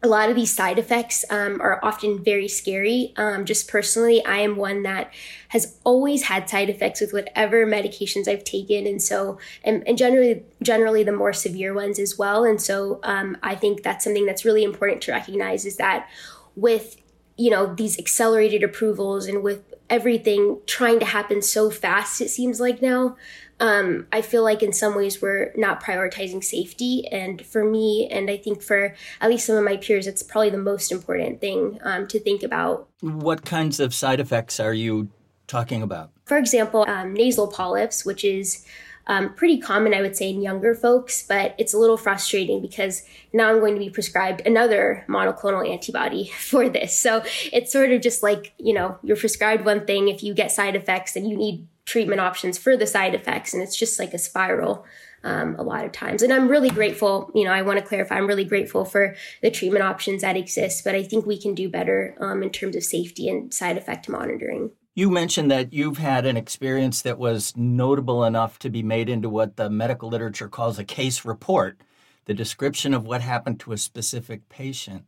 a 0.04 0.06
lot 0.06 0.28
of 0.28 0.37
these 0.37 0.52
side 0.52 0.78
effects 0.78 1.25
um, 1.30 1.62
are 1.62 1.80
often 1.82 2.23
very 2.23 2.46
scary. 2.46 3.14
Um, 3.16 3.46
just 3.46 3.68
personally, 3.68 4.25
I 4.26 4.38
am 4.38 4.56
one 4.56 4.82
that 4.82 5.11
has 5.49 5.78
always 5.82 6.25
had 6.25 6.49
side 6.49 6.68
effects 6.68 7.00
with 7.00 7.14
whatever 7.14 7.66
medications 7.66 8.28
I've 8.28 8.44
taken, 8.44 8.87
and 8.87 9.02
so 9.02 9.38
and, 9.64 9.82
and 9.88 9.96
generally, 9.96 10.44
generally 10.62 11.04
the 11.04 11.12
more 11.12 11.32
severe 11.32 11.73
ones 11.73 11.99
as 11.99 12.18
well. 12.18 12.44
And 12.44 12.61
so 12.61 13.00
um, 13.02 13.38
I 13.42 13.54
think 13.54 13.82
that's 13.82 14.04
something 14.04 14.26
that's 14.26 14.44
really 14.44 14.62
important 14.62 15.00
to 15.02 15.12
recognize 15.12 15.64
is 15.64 15.78
that 15.78 16.06
with 16.54 17.00
you 17.37 17.50
know, 17.50 17.75
these 17.75 17.99
accelerated 17.99 18.62
approvals 18.62 19.26
and 19.26 19.42
with 19.42 19.75
everything 19.90 20.61
trying 20.66 21.00
to 21.00 21.06
happen 21.06 21.42
so 21.42 21.70
fast, 21.70 22.20
it 22.20 22.28
seems 22.28 22.61
like 22.61 22.80
now, 22.80 23.16
um, 23.61 24.06
I 24.12 24.20
feel 24.20 24.42
like 24.42 24.62
in 24.62 24.73
some 24.73 24.96
ways 24.96 25.23
we're 25.23 25.52
not 25.56 25.82
prioritizing 25.82 26.42
safety. 26.42 27.06
And 27.08 27.44
for 27.44 27.64
me, 27.64 28.08
and 28.11 28.30
I 28.30 28.37
think 28.37 28.62
for 28.62 28.94
at 29.20 29.30
least 29.30 29.46
some 29.46 29.56
of 29.56 29.64
my 29.64 29.76
peers, 29.76 30.06
it's 30.06 30.23
probably 30.23 30.50
the 30.50 30.58
most 30.58 30.90
important 30.90 31.40
thing 31.40 31.78
um, 31.82 32.06
to 32.08 32.18
think 32.18 32.42
about. 32.42 32.88
What 33.00 33.44
kinds 33.44 33.80
of 33.80 33.94
side 33.94 34.20
effects 34.20 34.58
are 34.58 34.75
you 34.75 35.08
talking 35.46 35.82
about? 35.82 36.11
For 36.25 36.37
example, 36.37 36.84
um, 36.88 37.12
nasal 37.12 37.49
polyps, 37.49 38.04
which 38.04 38.25
is 38.25 38.64
um, 39.06 39.34
pretty 39.34 39.58
common, 39.58 39.92
I 39.92 40.00
would 40.00 40.16
say, 40.16 40.30
in 40.30 40.40
younger 40.40 40.75
folks, 40.75 41.26
but 41.26 41.54
it's 41.58 41.75
a 41.75 41.78
little 41.78 41.99
frustrating 41.99 42.62
because 42.62 43.02
now 43.32 43.50
I'm 43.50 43.61
going 43.61 43.75
to 43.75 43.80
be 43.80 43.90
prescribed 43.90 44.40
another 44.46 45.04
monoclonal 45.08 45.68
antibody 45.68 46.28
for 46.38 46.68
this. 46.68 46.99
So 46.99 47.23
it's 47.52 47.73
sort 47.73 47.92
of 47.92 48.00
just 48.00 48.23
like, 48.23 48.54
you 48.58 48.73
know, 48.73 48.99
you're 49.02 49.16
prescribed 49.16 49.64
one 49.64 49.87
thing. 49.87 50.08
If 50.08 50.23
you 50.23 50.34
get 50.34 50.52
side 50.52 50.75
effects, 50.75 51.16
and 51.16 51.28
you 51.28 51.37
need 51.37 51.66
treatment 51.84 52.20
options 52.20 52.58
for 52.58 52.76
the 52.76 52.86
side 52.86 53.14
effects. 53.14 53.54
And 53.54 53.62
it's 53.62 53.76
just 53.76 53.98
like 53.98 54.14
a 54.14 54.18
spiral. 54.18 54.84
Um, 55.26 55.56
a 55.58 55.62
lot 55.62 55.86
of 55.86 55.92
times. 55.92 56.20
And 56.20 56.30
I'm 56.30 56.48
really 56.48 56.68
grateful, 56.68 57.30
you 57.34 57.44
know, 57.44 57.50
I 57.50 57.62
want 57.62 57.78
to 57.78 57.84
clarify, 57.84 58.16
I'm 58.16 58.26
really 58.26 58.44
grateful 58.44 58.84
for 58.84 59.16
the 59.40 59.50
treatment 59.50 59.82
options 59.82 60.20
that 60.20 60.36
exist, 60.36 60.84
but 60.84 60.94
I 60.94 61.02
think 61.02 61.24
we 61.24 61.40
can 61.40 61.54
do 61.54 61.66
better 61.66 62.14
um, 62.20 62.42
in 62.42 62.50
terms 62.50 62.76
of 62.76 62.84
safety 62.84 63.30
and 63.30 63.50
side 63.54 63.78
effect 63.78 64.06
monitoring. 64.06 64.72
You 64.94 65.10
mentioned 65.10 65.50
that 65.50 65.72
you've 65.72 65.96
had 65.96 66.24
an 66.24 66.36
experience 66.36 67.02
that 67.02 67.18
was 67.18 67.56
notable 67.56 68.22
enough 68.22 68.58
to 68.60 68.68
be 68.68 68.82
made 68.82 69.08
into 69.08 69.30
what 69.30 69.56
the 69.56 69.68
medical 69.68 70.10
literature 70.10 70.48
calls 70.48 70.78
a 70.78 70.84
case 70.84 71.24
report, 71.24 71.80
the 72.26 72.34
description 72.34 72.94
of 72.94 73.06
what 73.06 73.20
happened 73.20 73.58
to 73.60 73.72
a 73.72 73.78
specific 73.78 74.48
patient. 74.48 75.04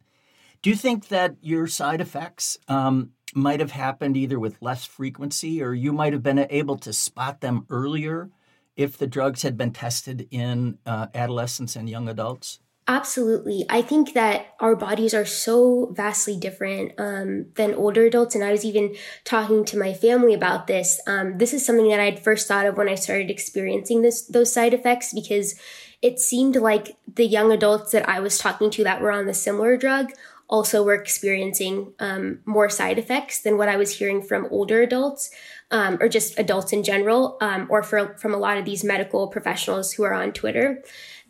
Do 0.62 0.70
you 0.70 0.76
think 0.76 1.08
that 1.08 1.36
your 1.40 1.66
side 1.66 2.00
effects 2.00 2.58
um, 2.68 3.12
might 3.34 3.60
have 3.60 3.72
happened 3.72 4.16
either 4.16 4.38
with 4.38 4.60
less 4.60 4.84
frequency 4.84 5.62
or 5.62 5.74
you 5.74 5.92
might 5.92 6.12
have 6.12 6.22
been 6.22 6.46
able 6.50 6.76
to 6.78 6.92
spot 6.92 7.40
them 7.40 7.66
earlier 7.70 8.30
if 8.76 8.98
the 8.98 9.06
drugs 9.06 9.42
had 9.42 9.56
been 9.56 9.72
tested 9.72 10.28
in 10.30 10.78
uh, 10.86 11.06
adolescents 11.14 11.76
and 11.76 11.88
young 11.88 12.08
adults? 12.08 12.60
Absolutely. 12.88 13.64
I 13.68 13.82
think 13.82 14.14
that 14.14 14.54
our 14.60 14.76
bodies 14.76 15.12
are 15.12 15.24
so 15.24 15.92
vastly 15.96 16.36
different 16.38 16.92
um, 16.98 17.46
than 17.56 17.74
older 17.74 18.06
adults. 18.06 18.36
And 18.36 18.44
I 18.44 18.52
was 18.52 18.64
even 18.64 18.94
talking 19.24 19.64
to 19.64 19.78
my 19.78 19.92
family 19.92 20.34
about 20.34 20.68
this. 20.68 21.00
Um, 21.04 21.38
this 21.38 21.52
is 21.52 21.66
something 21.66 21.88
that 21.88 21.98
I'd 21.98 22.22
first 22.22 22.46
thought 22.46 22.66
of 22.66 22.76
when 22.76 22.88
I 22.88 22.94
started 22.94 23.28
experiencing 23.28 24.02
this, 24.02 24.22
those 24.22 24.52
side 24.52 24.72
effects 24.72 25.12
because 25.12 25.56
it 26.00 26.20
seemed 26.20 26.54
like 26.54 26.96
the 27.12 27.26
young 27.26 27.50
adults 27.50 27.90
that 27.90 28.08
I 28.08 28.20
was 28.20 28.38
talking 28.38 28.70
to 28.70 28.84
that 28.84 29.00
were 29.00 29.10
on 29.10 29.26
the 29.26 29.34
similar 29.34 29.76
drug 29.76 30.12
also 30.48 30.82
were 30.82 30.94
experiencing 30.94 31.92
um, 31.98 32.40
more 32.44 32.68
side 32.68 32.98
effects 32.98 33.40
than 33.40 33.58
what 33.58 33.68
I 33.68 33.76
was 33.76 33.98
hearing 33.98 34.22
from 34.22 34.46
older 34.50 34.80
adults 34.82 35.30
um, 35.70 35.98
or 36.00 36.08
just 36.08 36.38
adults 36.38 36.72
in 36.72 36.82
general, 36.82 37.36
um, 37.40 37.66
or 37.68 37.82
for, 37.82 38.16
from 38.18 38.32
a 38.32 38.38
lot 38.38 38.58
of 38.58 38.64
these 38.64 38.84
medical 38.84 39.26
professionals 39.28 39.92
who 39.92 40.04
are 40.04 40.14
on 40.14 40.32
Twitter. 40.32 40.82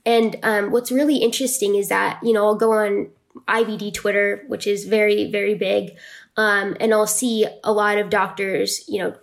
And 0.05 0.37
um, 0.43 0.71
what's 0.71 0.93
really 0.93 1.17
interesting 1.17 1.75
is 1.75 1.89
that, 1.89 2.21
you 2.23 2.33
know, 2.33 2.45
I'll 2.45 2.55
go 2.57 2.73
on 2.73 3.11
IBD 3.49 3.95
Twitter, 3.95 4.45
which 4.49 4.67
is 4.67 4.85
very, 4.85 5.31
very 5.31 5.55
big, 5.55 5.97
um, 6.37 6.77
and 6.81 6.93
I'll 6.93 7.07
see 7.07 7.47
a 7.65 7.73
lot 7.73 7.99
of 7.99 8.11
doctors, 8.11 8.87
you 8.89 9.03
know, 9.03 9.17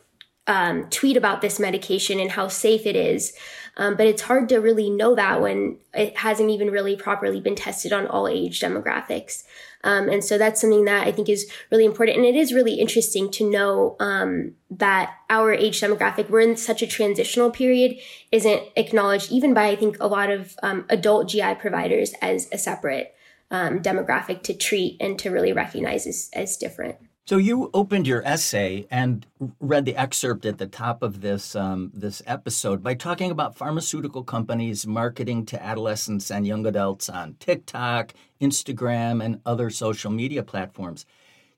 um, 0.48 0.90
tweet 0.90 1.18
about 1.18 1.42
this 1.42 1.60
medication 1.60 2.20
and 2.20 2.32
how 2.32 2.48
safe 2.48 2.86
it 2.86 2.96
is. 2.96 3.34
Um, 3.76 3.96
but 3.96 4.06
it's 4.06 4.22
hard 4.24 4.50
to 4.50 4.58
really 4.58 4.90
know 4.90 5.16
that 5.16 5.42
when 5.42 5.78
it 5.94 6.18
hasn't 6.18 6.52
even 6.52 6.70
really 6.70 6.96
properly 6.96 7.40
been 7.40 7.56
tested 7.56 7.92
on 7.92 8.06
all 8.06 8.28
age 8.28 8.60
demographics. 8.60 9.44
Um, 9.84 10.10
and 10.10 10.24
so 10.24 10.38
that's 10.38 10.62
something 10.62 10.86
that 10.86 11.08
I 11.08 11.12
think 11.12 11.28
is 11.28 11.52
really 11.72 11.86
important. 11.86 12.18
And 12.18 12.26
it 12.26 12.36
is 12.36 12.54
really 12.54 12.76
interesting 12.76 13.32
to 13.32 13.50
know 13.50 13.96
um, 14.00 14.54
that 14.70 15.16
our 15.30 15.54
age 15.54 15.82
demographic, 15.82 16.30
we're 16.30 16.42
in 16.42 16.56
such 16.56 16.82
a 16.82 16.88
transitional 16.88 17.52
period, 17.52 17.98
isn't 18.32 18.64
acknowledged 18.76 19.32
even 19.32 19.54
by, 19.54 19.68
I 19.68 19.76
think, 19.76 19.98
a 20.00 20.08
lot 20.08 20.30
of 20.30 20.56
um, 20.62 20.86
adult 20.90 21.28
GI 21.28 21.56
providers 21.56 22.14
as 22.22 22.48
a 22.52 22.58
separate 22.58 23.16
um, 23.52 23.82
demographic 23.82 24.44
to 24.44 24.54
treat 24.54 24.98
and 25.02 25.18
to 25.20 25.32
really 25.32 25.52
recognize 25.52 26.08
as, 26.08 26.30
as 26.34 26.58
different. 26.58 26.98
So 27.26 27.38
you 27.38 27.70
opened 27.74 28.06
your 28.06 28.22
essay 28.28 28.86
and 28.92 29.26
read 29.62 29.86
the 29.86 29.96
excerpt 29.96 30.46
at 30.46 30.58
the 30.58 30.68
top 30.68 31.02
of 31.02 31.22
this 31.22 31.56
um, 31.56 31.90
this 31.94 32.22
episode 32.28 32.84
by 32.84 32.96
talking 32.96 33.32
about 33.32 33.56
pharmaceutical 33.56 34.26
companies 34.26 34.86
marketing 34.86 35.46
to 35.46 35.64
adolescents 35.64 36.30
and 36.30 36.46
young 36.46 36.66
adults 36.66 37.08
on 37.08 37.38
TikTok, 37.40 38.14
Instagram, 38.42 39.24
and 39.24 39.40
other 39.46 39.70
social 39.70 40.12
media 40.12 40.44
platforms. 40.44 41.06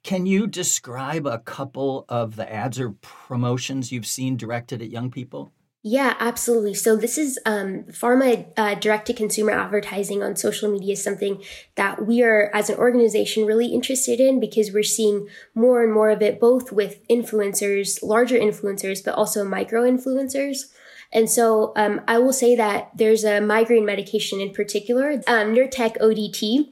Can 0.03 0.27
you 0.27 0.45
describe 0.45 1.25
a 1.25 1.39
couple 1.39 2.05
of 2.09 2.35
the 2.35 2.47
ads 2.53 2.79
or 2.79 2.91
promotions 3.01 3.91
you've 3.91 4.05
seen 4.05 4.37
directed 4.37 4.83
at 4.83 4.91
young 4.91 5.09
people? 5.09 5.51
Yeah, 5.87 6.15
absolutely. 6.19 6.73
So 6.73 6.95
this 6.95 7.15
is 7.15 7.37
um, 7.45 7.83
pharma 7.83 8.47
uh, 8.57 8.73
direct 8.73 9.05
to 9.05 9.13
consumer 9.13 9.51
advertising 9.51 10.23
on 10.23 10.35
social 10.35 10.71
media 10.71 10.93
is 10.93 11.03
something 11.03 11.43
that 11.75 12.07
we 12.07 12.23
are, 12.23 12.49
as 12.55 12.71
an 12.71 12.79
organization, 12.79 13.45
really 13.45 13.67
interested 13.67 14.19
in 14.19 14.39
because 14.39 14.71
we're 14.71 14.81
seeing 14.81 15.27
more 15.53 15.83
and 15.83 15.93
more 15.93 16.09
of 16.09 16.23
it, 16.23 16.39
both 16.39 16.71
with 16.71 17.07
influencers, 17.07 18.01
larger 18.01 18.35
influencers, 18.35 19.05
but 19.05 19.13
also 19.13 19.45
micro 19.45 19.83
influencers. 19.83 20.73
And 21.13 21.29
so 21.29 21.71
um, 21.75 22.01
I 22.07 22.17
will 22.17 22.33
say 22.33 22.55
that 22.55 22.89
there's 22.95 23.23
a 23.23 23.39
migraine 23.39 23.85
medication 23.85 24.41
in 24.41 24.53
particular, 24.53 25.11
um, 25.27 25.53
Nurtec 25.53 25.97
ODT. 25.99 26.69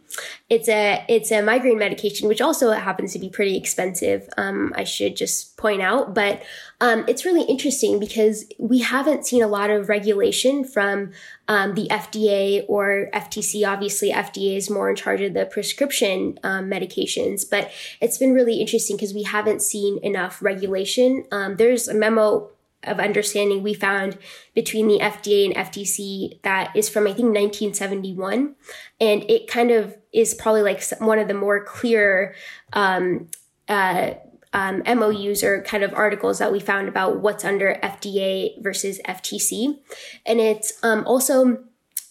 It's 0.49 0.67
a 0.67 1.05
it's 1.07 1.31
a 1.31 1.41
migraine 1.41 1.77
medication 1.77 2.27
which 2.27 2.41
also 2.41 2.71
happens 2.71 3.13
to 3.13 3.19
be 3.19 3.29
pretty 3.29 3.55
expensive. 3.55 4.27
Um, 4.37 4.73
I 4.75 4.83
should 4.83 5.15
just 5.15 5.55
point 5.55 5.81
out, 5.81 6.13
but 6.13 6.43
um, 6.83 7.05
it's 7.07 7.23
really 7.23 7.43
interesting 7.43 7.97
because 7.97 8.43
we 8.59 8.79
haven't 8.79 9.25
seen 9.25 9.41
a 9.41 9.47
lot 9.47 9.69
of 9.69 9.87
regulation 9.87 10.65
from 10.65 11.11
um, 11.47 11.75
the 11.75 11.87
FDA 11.87 12.65
or 12.67 13.07
FTC. 13.13 13.65
Obviously, 13.65 14.11
FDA 14.11 14.57
is 14.57 14.69
more 14.69 14.89
in 14.89 14.97
charge 14.97 15.21
of 15.21 15.33
the 15.33 15.45
prescription 15.45 16.37
um, 16.43 16.69
medications, 16.69 17.49
but 17.49 17.71
it's 18.01 18.17
been 18.17 18.33
really 18.33 18.59
interesting 18.59 18.97
because 18.97 19.13
we 19.13 19.23
haven't 19.23 19.61
seen 19.61 19.97
enough 20.03 20.41
regulation. 20.41 21.23
Um, 21.31 21.55
there's 21.55 21.87
a 21.87 21.93
memo 21.93 22.49
of 22.83 22.99
understanding 22.99 23.63
we 23.63 23.73
found 23.73 24.17
between 24.53 24.89
the 24.89 24.99
FDA 24.99 25.45
and 25.45 25.55
FTC 25.55 26.41
that 26.41 26.75
is 26.75 26.89
from 26.89 27.03
I 27.03 27.13
think 27.13 27.33
1971, 27.33 28.55
and 28.99 29.23
it 29.31 29.47
kind 29.47 29.71
of 29.71 29.95
is 30.11 30.33
probably 30.33 30.63
like 30.63 30.83
one 30.99 31.17
of 31.17 31.29
the 31.29 31.33
more 31.33 31.63
clear 31.63 32.35
um, 32.73 33.29
uh, 33.69 34.15
um, 34.53 34.83
MOUs 34.85 35.43
or 35.43 35.61
kind 35.63 35.83
of 35.83 35.93
articles 35.93 36.39
that 36.39 36.51
we 36.51 36.59
found 36.59 36.87
about 36.87 37.19
what's 37.19 37.43
under 37.43 37.79
FDA 37.83 38.61
versus 38.61 38.99
FTC, 39.05 39.79
and 40.25 40.39
it's 40.39 40.73
um, 40.83 41.03
also 41.05 41.65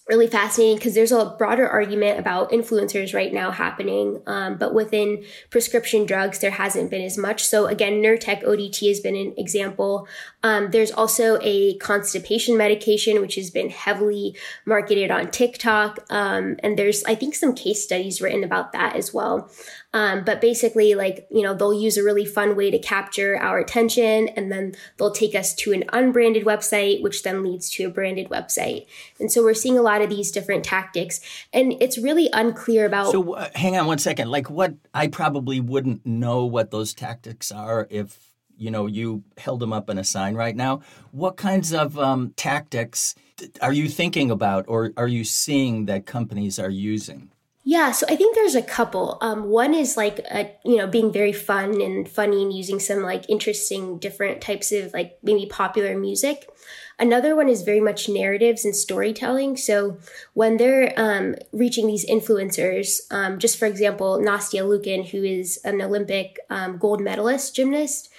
really 0.08 0.26
fascinating 0.26 0.76
because 0.76 0.94
there's 0.94 1.12
a 1.12 1.34
broader 1.38 1.68
argument 1.68 2.18
about 2.18 2.50
influencers 2.50 3.14
right 3.14 3.32
now 3.32 3.50
happening, 3.50 4.20
um, 4.26 4.58
but 4.58 4.75
within 4.75 5.25
prescription 5.49 6.04
drugs, 6.04 6.40
there 6.40 6.50
hasn't 6.50 6.90
been 6.90 7.02
as 7.02 7.16
much. 7.16 7.44
So 7.44 7.66
again, 7.66 8.02
Nurtec 8.02 8.42
ODT 8.42 8.88
has 8.88 9.00
been 9.00 9.14
an 9.14 9.32
example. 9.38 10.08
Um, 10.42 10.70
there's 10.70 10.90
also 10.90 11.38
a 11.40 11.78
constipation 11.78 12.56
medication, 12.56 13.20
which 13.20 13.37
has 13.37 13.50
been 13.50 13.70
heavily 13.70 14.37
marketed 14.66 15.11
on 15.11 15.30
TikTok. 15.30 16.00
Um, 16.11 16.56
and 16.62 16.76
there's, 16.76 17.04
I 17.04 17.14
think, 17.14 17.37
some 17.37 17.54
case 17.54 17.82
studies 17.82 18.20
written 18.20 18.42
about 18.42 18.72
that 18.72 18.96
as 18.96 19.14
well. 19.14 19.50
Um, 19.94 20.25
but 20.25 20.40
basically, 20.40 20.94
like, 20.94 21.26
you 21.30 21.42
know, 21.42 21.54
they'll 21.54 21.75
use 21.75 21.99
a 21.99 22.02
really 22.02 22.25
fun 22.25 22.56
way 22.56 22.70
to 22.70 22.78
capture 22.78 23.37
our 23.37 23.58
attention 23.58 24.28
and 24.28 24.50
then 24.50 24.75
they'll 24.96 25.11
take 25.12 25.34
us 25.34 25.54
to 25.56 25.72
an 25.72 25.84
unbranded 25.92 26.44
website, 26.44 27.02
which 27.02 27.22
then 27.22 27.42
leads 27.42 27.68
to 27.70 27.84
a 27.84 27.90
branded 27.90 28.30
website. 28.30 28.87
And 29.20 29.30
so 29.30 29.42
we're 29.42 29.54
seeing 29.54 29.78
a 29.78 29.82
lot 29.82 30.00
of 30.00 30.08
these 30.08 30.30
different 30.30 30.64
tactics. 30.64 31.20
And 31.52 31.75
it's 31.80 31.99
really 31.99 32.30
unclear 32.32 32.87
about. 32.87 33.12
So 33.12 33.34
uh, 33.34 33.50
hang 33.54 33.76
on 33.76 33.87
one 33.87 33.99
second. 33.99 34.30
Like, 34.30 34.49
what 34.49 34.75
I 34.94 35.08
probably 35.08 35.61
wouldn't 35.61 36.06
know 36.06 36.46
what 36.46 36.70
those 36.70 36.94
tactics 36.94 37.52
are 37.52 37.87
if 37.90 38.32
you 38.56 38.70
know 38.70 38.87
you 38.87 39.25
held 39.38 39.61
them 39.61 39.72
up 39.72 39.90
in 39.90 39.99
a 39.99 40.04
sign 40.04 40.34
right 40.34 40.54
now 40.54 40.80
what 41.11 41.37
kinds 41.37 41.72
of 41.72 41.99
um, 41.99 42.32
tactics 42.37 43.14
are 43.61 43.72
you 43.72 43.88
thinking 43.88 44.30
about 44.30 44.64
or 44.68 44.92
are 44.96 45.08
you 45.08 45.25
seeing 45.25 45.87
that 45.87 46.06
companies 46.06 46.58
are 46.58 46.70
using 46.70 47.30
yeah, 47.64 47.92
so 47.92 48.07
I 48.09 48.16
think 48.16 48.35
there's 48.35 48.57
a 48.57 48.62
couple. 48.62 49.19
Um, 49.21 49.45
one 49.45 49.73
is 49.73 49.97
like, 49.97 50.19
a, 50.31 50.50
you 50.64 50.76
know, 50.76 50.88
being 50.88 51.12
very 51.12 51.33
fun 51.33 51.81
and 51.81 52.09
funny 52.09 52.42
and 52.42 52.52
using 52.52 52.81
some 52.81 53.02
like 53.02 53.28
interesting 53.28 53.99
different 53.99 54.40
types 54.40 54.73
of 54.73 54.92
like 54.92 55.19
maybe 55.23 55.47
popular 55.47 55.97
music. 55.97 56.50
Another 56.99 57.37
one 57.37 57.49
is 57.49 57.62
very 57.62 57.81
much 57.81 58.09
narratives 58.09 58.64
and 58.64 58.75
storytelling. 58.75 59.57
So 59.57 59.99
when 60.35 60.57
they're 60.57 60.92
um, 60.97 61.37
reaching 61.52 61.87
these 61.87 62.04
influencers, 62.04 63.00
um, 63.12 63.38
just 63.38 63.59
for 63.59 63.66
example, 63.66 64.19
Nastia 64.19 64.62
Liukin, 64.62 65.09
who 65.09 65.23
is 65.23 65.61
an 65.64 65.81
Olympic 65.81 66.38
um, 66.50 66.78
gold 66.78 67.00
medalist 67.00 67.54
gymnast, 67.54 68.11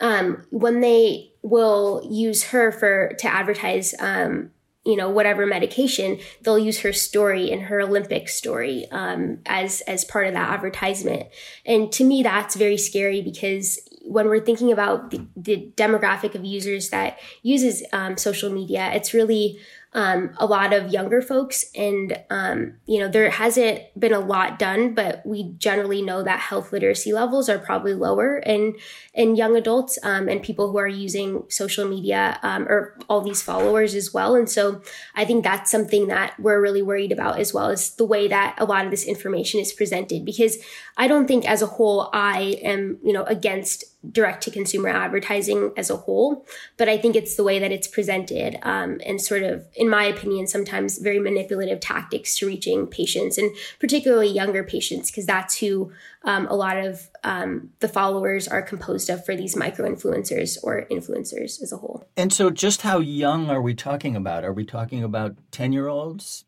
um, 0.00 0.44
when 0.50 0.80
they 0.80 1.32
will 1.42 2.06
use 2.08 2.44
her 2.44 2.72
for 2.72 3.14
to 3.18 3.28
advertise 3.28 3.94
um, 4.00 4.50
you 4.88 4.96
know 4.96 5.10
whatever 5.10 5.44
medication 5.44 6.18
they'll 6.40 6.58
use 6.58 6.80
her 6.80 6.94
story 6.94 7.52
and 7.52 7.62
her 7.62 7.82
olympic 7.82 8.26
story 8.26 8.86
um, 8.90 9.38
as 9.44 9.82
as 9.82 10.04
part 10.04 10.26
of 10.26 10.32
that 10.32 10.50
advertisement. 10.50 11.28
And 11.66 11.92
to 11.92 12.04
me 12.04 12.22
that's 12.22 12.56
very 12.56 12.78
scary 12.78 13.20
because 13.20 13.78
when 14.02 14.26
we're 14.26 14.40
thinking 14.40 14.72
about 14.72 15.10
the, 15.10 15.26
the 15.36 15.70
demographic 15.76 16.34
of 16.34 16.42
users 16.42 16.88
that 16.88 17.18
uses 17.42 17.84
um, 17.92 18.16
social 18.16 18.50
media 18.50 18.90
it's 18.94 19.12
really 19.12 19.60
um, 19.94 20.34
a 20.36 20.46
lot 20.46 20.72
of 20.72 20.92
younger 20.92 21.22
folks. 21.22 21.64
And, 21.74 22.18
um, 22.30 22.74
you 22.86 22.98
know, 22.98 23.08
there 23.08 23.30
hasn't 23.30 23.80
been 23.98 24.12
a 24.12 24.20
lot 24.20 24.58
done, 24.58 24.94
but 24.94 25.22
we 25.24 25.54
generally 25.58 26.02
know 26.02 26.22
that 26.22 26.40
health 26.40 26.72
literacy 26.72 27.12
levels 27.12 27.48
are 27.48 27.58
probably 27.58 27.94
lower 27.94 28.38
in, 28.38 28.76
in 29.14 29.34
young 29.34 29.56
adults 29.56 29.98
um, 30.02 30.28
and 30.28 30.42
people 30.42 30.70
who 30.70 30.78
are 30.78 30.86
using 30.86 31.44
social 31.48 31.88
media 31.88 32.38
um, 32.42 32.68
or 32.68 32.98
all 33.08 33.22
these 33.22 33.42
followers 33.42 33.94
as 33.94 34.12
well. 34.12 34.34
And 34.34 34.48
so 34.48 34.82
I 35.14 35.24
think 35.24 35.42
that's 35.42 35.70
something 35.70 36.08
that 36.08 36.38
we're 36.38 36.60
really 36.60 36.82
worried 36.82 37.12
about 37.12 37.38
as 37.38 37.54
well 37.54 37.70
as 37.70 37.96
the 37.96 38.04
way 38.04 38.28
that 38.28 38.56
a 38.58 38.66
lot 38.66 38.84
of 38.84 38.90
this 38.90 39.04
information 39.04 39.58
is 39.58 39.72
presented, 39.72 40.24
because 40.24 40.58
I 40.96 41.08
don't 41.08 41.26
think 41.26 41.48
as 41.48 41.62
a 41.62 41.66
whole, 41.66 42.10
I 42.12 42.58
am, 42.62 42.98
you 43.02 43.12
know, 43.12 43.24
against 43.24 43.84
direct 44.12 44.44
to 44.44 44.50
consumer 44.50 44.88
advertising 44.88 45.72
as 45.76 45.90
a 45.90 45.96
whole, 45.96 46.46
but 46.76 46.88
I 46.88 46.98
think 46.98 47.16
it's 47.16 47.34
the 47.36 47.42
way 47.42 47.58
that 47.58 47.72
it's 47.72 47.88
presented 47.88 48.58
um, 48.62 49.00
and 49.04 49.20
sort 49.20 49.42
of, 49.42 49.66
in 49.74 49.88
my 49.88 50.04
opinion, 50.04 50.46
sometimes 50.46 50.98
very 50.98 51.18
manipulative 51.18 51.80
tactics 51.80 52.38
to 52.38 52.46
reaching 52.46 52.86
patients 52.86 53.38
and 53.38 53.54
particularly 53.80 54.28
younger 54.28 54.62
patients, 54.62 55.10
because 55.10 55.26
that's 55.26 55.58
who 55.58 55.92
um, 56.22 56.46
a 56.48 56.54
lot 56.54 56.76
of 56.76 57.10
um, 57.24 57.70
the 57.80 57.88
followers 57.88 58.46
are 58.46 58.62
composed 58.62 59.10
of 59.10 59.24
for 59.24 59.34
these 59.34 59.56
micro 59.56 59.88
influencers 59.88 60.58
or 60.62 60.86
influencers 60.90 61.60
as 61.60 61.72
a 61.72 61.76
whole. 61.76 62.06
And 62.16 62.32
so, 62.32 62.50
just 62.50 62.82
how 62.82 63.00
young 63.00 63.50
are 63.50 63.62
we 63.62 63.74
talking 63.74 64.14
about? 64.14 64.44
Are 64.44 64.52
we 64.52 64.64
talking 64.64 65.02
about 65.02 65.36
10 65.50 65.72
year 65.72 65.88
olds, 65.88 66.44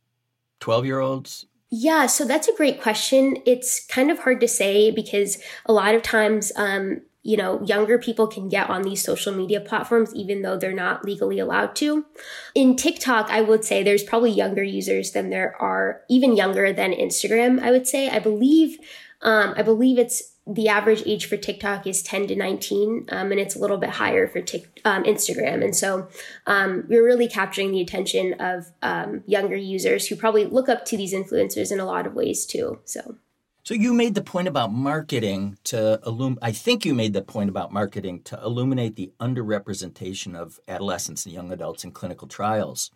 12 0.60 0.86
year 0.86 1.00
olds? 1.00 1.46
Yeah, 1.72 2.06
so 2.06 2.24
that's 2.24 2.48
a 2.48 2.56
great 2.56 2.82
question. 2.82 3.38
It's 3.46 3.86
kind 3.86 4.10
of 4.10 4.18
hard 4.18 4.40
to 4.40 4.48
say 4.48 4.90
because 4.90 5.40
a 5.66 5.72
lot 5.72 5.94
of 5.94 6.02
times 6.02 6.50
um, 6.56 7.02
you 7.22 7.36
know, 7.36 7.62
younger 7.62 7.98
people 7.98 8.26
can 8.26 8.48
get 8.48 8.70
on 8.70 8.82
these 8.82 9.04
social 9.04 9.34
media 9.34 9.60
platforms 9.60 10.14
even 10.14 10.42
though 10.42 10.56
they're 10.56 10.72
not 10.72 11.04
legally 11.04 11.38
allowed 11.38 11.76
to. 11.76 12.06
In 12.54 12.76
TikTok, 12.76 13.30
I 13.30 13.42
would 13.42 13.64
say 13.64 13.82
there's 13.82 14.02
probably 14.02 14.30
younger 14.30 14.62
users 14.62 15.12
than 15.12 15.30
there 15.30 15.54
are, 15.60 16.02
even 16.08 16.36
younger 16.36 16.72
than 16.72 16.92
Instagram, 16.92 17.60
I 17.60 17.70
would 17.70 17.86
say. 17.86 18.08
I 18.08 18.20
believe, 18.20 18.78
um, 19.20 19.52
I 19.56 19.62
believe 19.62 19.98
it's 19.98 20.34
the 20.46 20.68
average 20.68 21.02
age 21.06 21.26
for 21.26 21.36
TikTok 21.36 21.86
is 21.86 22.02
10 22.02 22.28
to 22.28 22.36
19, 22.36 23.06
um, 23.10 23.30
and 23.30 23.40
it's 23.40 23.54
a 23.54 23.58
little 23.58 23.76
bit 23.76 23.90
higher 23.90 24.26
for 24.26 24.40
Tik, 24.40 24.80
um, 24.84 25.04
Instagram. 25.04 25.62
And 25.62 25.76
so 25.76 26.08
um, 26.46 26.86
we're 26.88 27.04
really 27.04 27.28
capturing 27.28 27.70
the 27.70 27.82
attention 27.82 28.34
of 28.40 28.72
um, 28.82 29.22
younger 29.26 29.56
users 29.56 30.06
who 30.06 30.16
probably 30.16 30.46
look 30.46 30.68
up 30.68 30.86
to 30.86 30.96
these 30.96 31.12
influencers 31.12 31.70
in 31.70 31.78
a 31.80 31.84
lot 31.84 32.06
of 32.06 32.14
ways 32.14 32.46
too. 32.46 32.80
So. 32.84 33.16
So 33.62 33.74
you 33.74 33.92
made 33.92 34.14
the 34.14 34.22
point 34.22 34.48
about 34.48 34.72
marketing 34.72 35.58
to 35.64 36.00
illum. 36.06 36.38
I 36.40 36.50
think 36.52 36.84
you 36.84 36.94
made 36.94 37.12
the 37.12 37.22
point 37.22 37.50
about 37.50 37.72
marketing 37.72 38.22
to 38.24 38.40
illuminate 38.42 38.96
the 38.96 39.12
underrepresentation 39.20 40.34
of 40.34 40.58
adolescents 40.66 41.26
and 41.26 41.34
young 41.34 41.52
adults 41.52 41.84
in 41.84 41.92
clinical 41.92 42.26
trials. 42.26 42.90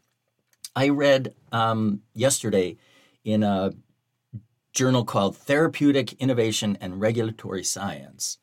I 0.75 0.89
read 0.89 1.35
um, 1.53 2.01
yesterday 2.15 2.79
in 3.25 3.43
a 3.43 3.73
journal 4.73 5.05
called 5.05 5.37
Therapeutic 5.37 6.15
Innovation 6.15 6.77
and 6.81 7.01
Regulatory 7.01 7.63
Science 7.63 8.39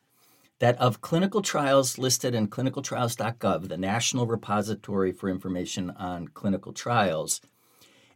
that 0.62 0.78
of 0.78 1.00
clinical 1.00 1.42
trials 1.42 1.98
listed 1.98 2.36
in 2.36 2.46
clinicaltrials.gov, 2.46 3.68
the 3.68 3.76
national 3.76 4.28
repository 4.28 5.10
for 5.10 5.28
information 5.28 5.90
on 5.90 6.28
clinical 6.28 6.72
trials, 6.72 7.40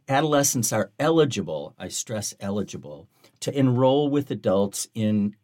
adolescents 0.07 0.71
are 0.71 0.91
eligible, 0.97 1.75
I 1.77 1.89
stress 1.89 2.33
eligible, 2.39 3.09
to 3.41 3.57
enroll 3.57 4.09
with 4.09 4.31
adults 4.31 4.87
in 4.93 5.35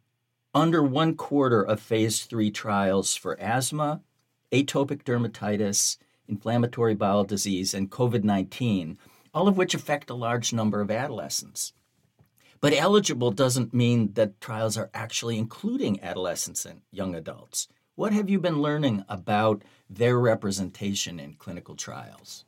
under 0.53 0.83
one 0.83 1.15
quarter 1.15 1.61
of 1.61 1.79
phase 1.79 2.23
three 2.25 2.51
trials 2.51 3.15
for 3.15 3.39
asthma, 3.39 4.01
atopic 4.51 5.03
dermatitis, 5.03 5.97
inflammatory 6.27 6.93
bowel 6.95 7.23
disease, 7.23 7.73
and 7.73 7.91
COVID 7.91 8.23
19, 8.23 8.97
all 9.33 9.47
of 9.47 9.57
which 9.57 9.73
affect 9.73 10.09
a 10.09 10.15
large 10.15 10.53
number 10.53 10.81
of 10.81 10.91
adolescents. 10.91 11.73
But 12.61 12.73
eligible 12.73 13.31
doesn't 13.31 13.73
mean 13.73 14.13
that 14.13 14.39
trials 14.39 14.77
are 14.77 14.89
actually 14.93 15.37
including 15.37 16.01
adolescents 16.01 16.65
and 16.65 16.81
young 16.91 17.13
adults. 17.13 17.67
What 17.95 18.13
have 18.13 18.29
you 18.29 18.39
been 18.39 18.61
learning 18.61 19.03
about 19.09 19.63
their 19.89 20.17
representation 20.17 21.19
in 21.19 21.33
clinical 21.33 21.75
trials? 21.75 22.45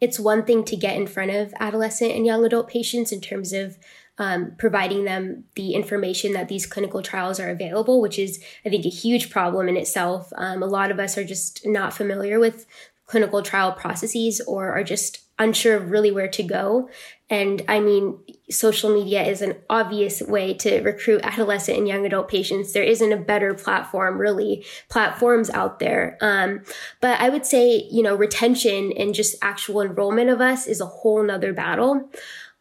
It's 0.00 0.20
one 0.20 0.44
thing 0.44 0.62
to 0.64 0.76
get 0.76 0.96
in 0.96 1.06
front 1.06 1.32
of 1.32 1.54
adolescent 1.58 2.12
and 2.12 2.24
young 2.24 2.44
adult 2.44 2.68
patients 2.68 3.12
in 3.12 3.20
terms 3.20 3.52
of 3.52 3.78
um, 4.18 4.52
providing 4.58 5.04
them 5.04 5.44
the 5.54 5.74
information 5.74 6.32
that 6.32 6.48
these 6.48 6.66
clinical 6.66 7.02
trials 7.02 7.38
are 7.38 7.50
available, 7.50 8.00
which 8.00 8.18
is, 8.18 8.42
I 8.64 8.70
think, 8.70 8.86
a 8.86 8.90
huge 8.90 9.30
problem 9.30 9.68
in 9.68 9.76
itself. 9.76 10.32
Um, 10.36 10.62
a 10.62 10.66
lot 10.66 10.90
of 10.90 10.98
us 10.98 11.18
are 11.18 11.24
just 11.24 11.66
not 11.66 11.92
familiar 11.92 12.38
with 12.38 12.66
clinical 13.06 13.42
trial 13.42 13.72
processes 13.72 14.40
or 14.40 14.72
are 14.72 14.84
just 14.84 15.20
unsure 15.38 15.76
of 15.76 15.90
really 15.90 16.10
where 16.10 16.28
to 16.28 16.42
go. 16.42 16.88
And 17.28 17.62
I 17.68 17.80
mean, 17.80 18.18
social 18.50 18.94
media 18.94 19.24
is 19.24 19.42
an 19.42 19.56
obvious 19.68 20.22
way 20.22 20.54
to 20.54 20.80
recruit 20.80 21.20
adolescent 21.24 21.76
and 21.76 21.88
young 21.88 22.06
adult 22.06 22.28
patients. 22.28 22.72
There 22.72 22.84
isn't 22.84 23.12
a 23.12 23.16
better 23.16 23.52
platform, 23.52 24.18
really, 24.18 24.64
platforms 24.88 25.50
out 25.50 25.78
there. 25.78 26.16
Um, 26.20 26.62
but 27.00 27.20
I 27.20 27.28
would 27.28 27.44
say, 27.44 27.88
you 27.90 28.02
know, 28.02 28.14
retention 28.14 28.92
and 28.96 29.14
just 29.14 29.36
actual 29.42 29.82
enrollment 29.82 30.30
of 30.30 30.40
us 30.40 30.66
is 30.66 30.80
a 30.80 30.86
whole 30.86 31.22
nother 31.22 31.52
battle. 31.52 32.08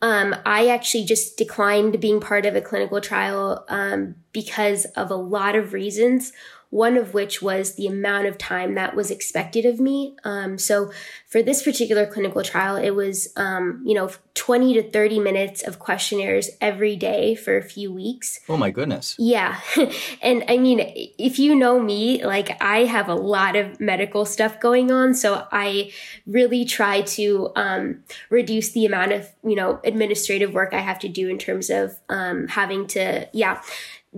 Um, 0.02 0.36
I 0.46 0.68
actually 0.68 1.06
just 1.06 1.38
declined 1.38 2.00
being 2.00 2.20
part 2.20 2.46
of 2.46 2.56
a 2.56 2.62
clinical 2.62 3.02
trial 3.02 3.66
um, 3.70 4.16
because 4.34 4.86
of 4.96 5.10
a 5.10 5.16
lot 5.16 5.56
of 5.56 5.74
reasons 5.74 6.34
one 6.76 6.98
of 6.98 7.14
which 7.14 7.42
was 7.42 7.76
the 7.76 7.88
amount 7.88 8.28
of 8.28 8.38
time 8.38 8.76
that 8.76 8.94
was 8.94 9.10
expected 9.10 9.66
of 9.66 9.80
me. 9.80 10.14
Um, 10.26 10.58
so 10.58 10.92
for 11.26 11.42
this 11.42 11.64
particular 11.64 12.06
clinical 12.06 12.44
trial, 12.44 12.76
it 12.76 12.90
was, 12.90 13.30
um, 13.38 13.82
you 13.86 13.94
know, 13.94 14.12
20 14.34 14.74
to 14.74 14.92
30 14.92 15.20
minutes 15.20 15.66
of 15.66 15.80
questionnaires 15.80 16.50
every 16.60 16.98
day 16.98 17.34
for 17.34 17.56
a 17.56 17.64
few 17.64 17.94
weeks. 17.94 18.42
Oh 18.50 18.58
my 18.58 18.72
goodness. 18.72 19.16
Yeah. 19.18 19.58
and 20.22 20.44
I 20.50 20.58
mean, 20.58 20.82
if 21.18 21.40
you 21.40 21.56
know 21.56 21.80
me, 21.80 22.26
like 22.26 22.62
I 22.62 22.80
have 22.80 23.08
a 23.08 23.16
lot 23.16 23.56
of 23.56 23.80
medical 23.80 24.26
stuff 24.26 24.60
going 24.60 24.92
on. 24.92 25.14
So 25.14 25.48
I 25.54 25.94
really 26.28 26.66
try 26.66 27.04
to 27.04 27.54
um, 27.56 28.04
reduce 28.30 28.74
the 28.74 28.86
amount 28.86 29.14
of, 29.14 29.32
you 29.46 29.56
know, 29.56 29.80
administrative 29.86 30.54
work 30.54 30.74
I 30.74 30.82
have 30.82 31.00
to 31.00 31.08
do 31.08 31.30
in 31.30 31.38
terms 31.38 31.70
of 31.70 31.98
um, 32.10 32.50
having 32.50 32.86
to, 32.88 33.30
yeah, 33.32 33.62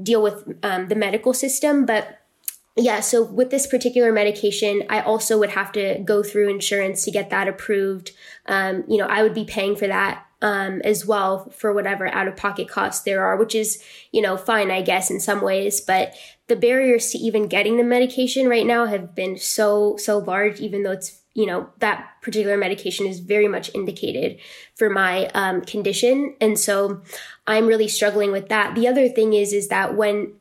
deal 0.02 0.24
with 0.24 0.58
um, 0.64 0.88
the 0.88 0.96
medical 0.96 1.36
system. 1.36 1.86
But 1.86 2.20
yeah, 2.78 3.00
so 3.00 3.24
with 3.24 3.50
this 3.50 3.66
particular 3.66 4.12
medication, 4.12 4.84
I 4.90 5.02
also 5.02 5.40
would 5.40 5.50
have 5.50 5.72
to 5.74 6.00
go 6.06 6.22
through 6.22 6.50
insurance 6.50 7.04
to 7.06 7.12
get 7.12 7.32
that 7.32 7.48
approved. 7.48 8.12
Um, 8.46 8.84
you 8.88 8.98
know, 8.98 9.08
I 9.08 9.24
would 9.24 9.34
be 9.34 9.46
paying 9.46 9.76
for 9.76 9.88
that 9.88 10.26
um, 10.42 10.82
as 10.84 11.06
well 11.06 11.50
for 11.50 11.74
whatever 11.74 12.08
out 12.14 12.28
of 12.28 12.38
pocket 12.38 12.70
costs 12.70 13.04
there 13.04 13.26
are, 13.26 13.36
which 13.38 13.56
is, 13.56 13.84
you 14.12 14.22
know, 14.22 14.38
fine, 14.38 14.70
I 14.70 14.82
guess, 14.82 15.10
in 15.10 15.20
some 15.20 15.42
ways. 15.42 15.82
But 15.82 16.14
the 16.48 16.56
barriers 16.56 17.10
to 17.12 17.18
even 17.18 17.48
getting 17.48 17.78
the 17.78 17.84
medication 17.84 18.48
right 18.48 18.66
now 18.66 18.86
have 18.86 19.16
been 19.16 19.38
so, 19.38 19.98
so 19.98 20.20
large, 20.20 20.60
even 20.60 20.84
though 20.84 20.92
it's, 20.92 21.22
you 21.34 21.46
know, 21.46 21.70
that 21.80 22.08
particular 22.22 22.58
medication 22.58 23.08
is 23.08 23.20
very 23.20 23.48
much 23.48 23.74
indicated 23.74 24.40
for 24.76 24.90
my 24.90 25.28
um, 25.34 25.62
condition. 25.62 26.36
And 26.40 26.58
so 26.60 27.02
I'm 27.48 27.68
really 27.68 27.88
struggling 27.88 28.32
with 28.32 28.50
that. 28.50 28.76
The 28.76 28.88
other 28.88 29.10
thing 29.10 29.34
is, 29.34 29.54
is 29.54 29.68
that 29.70 29.96
when 29.96 30.34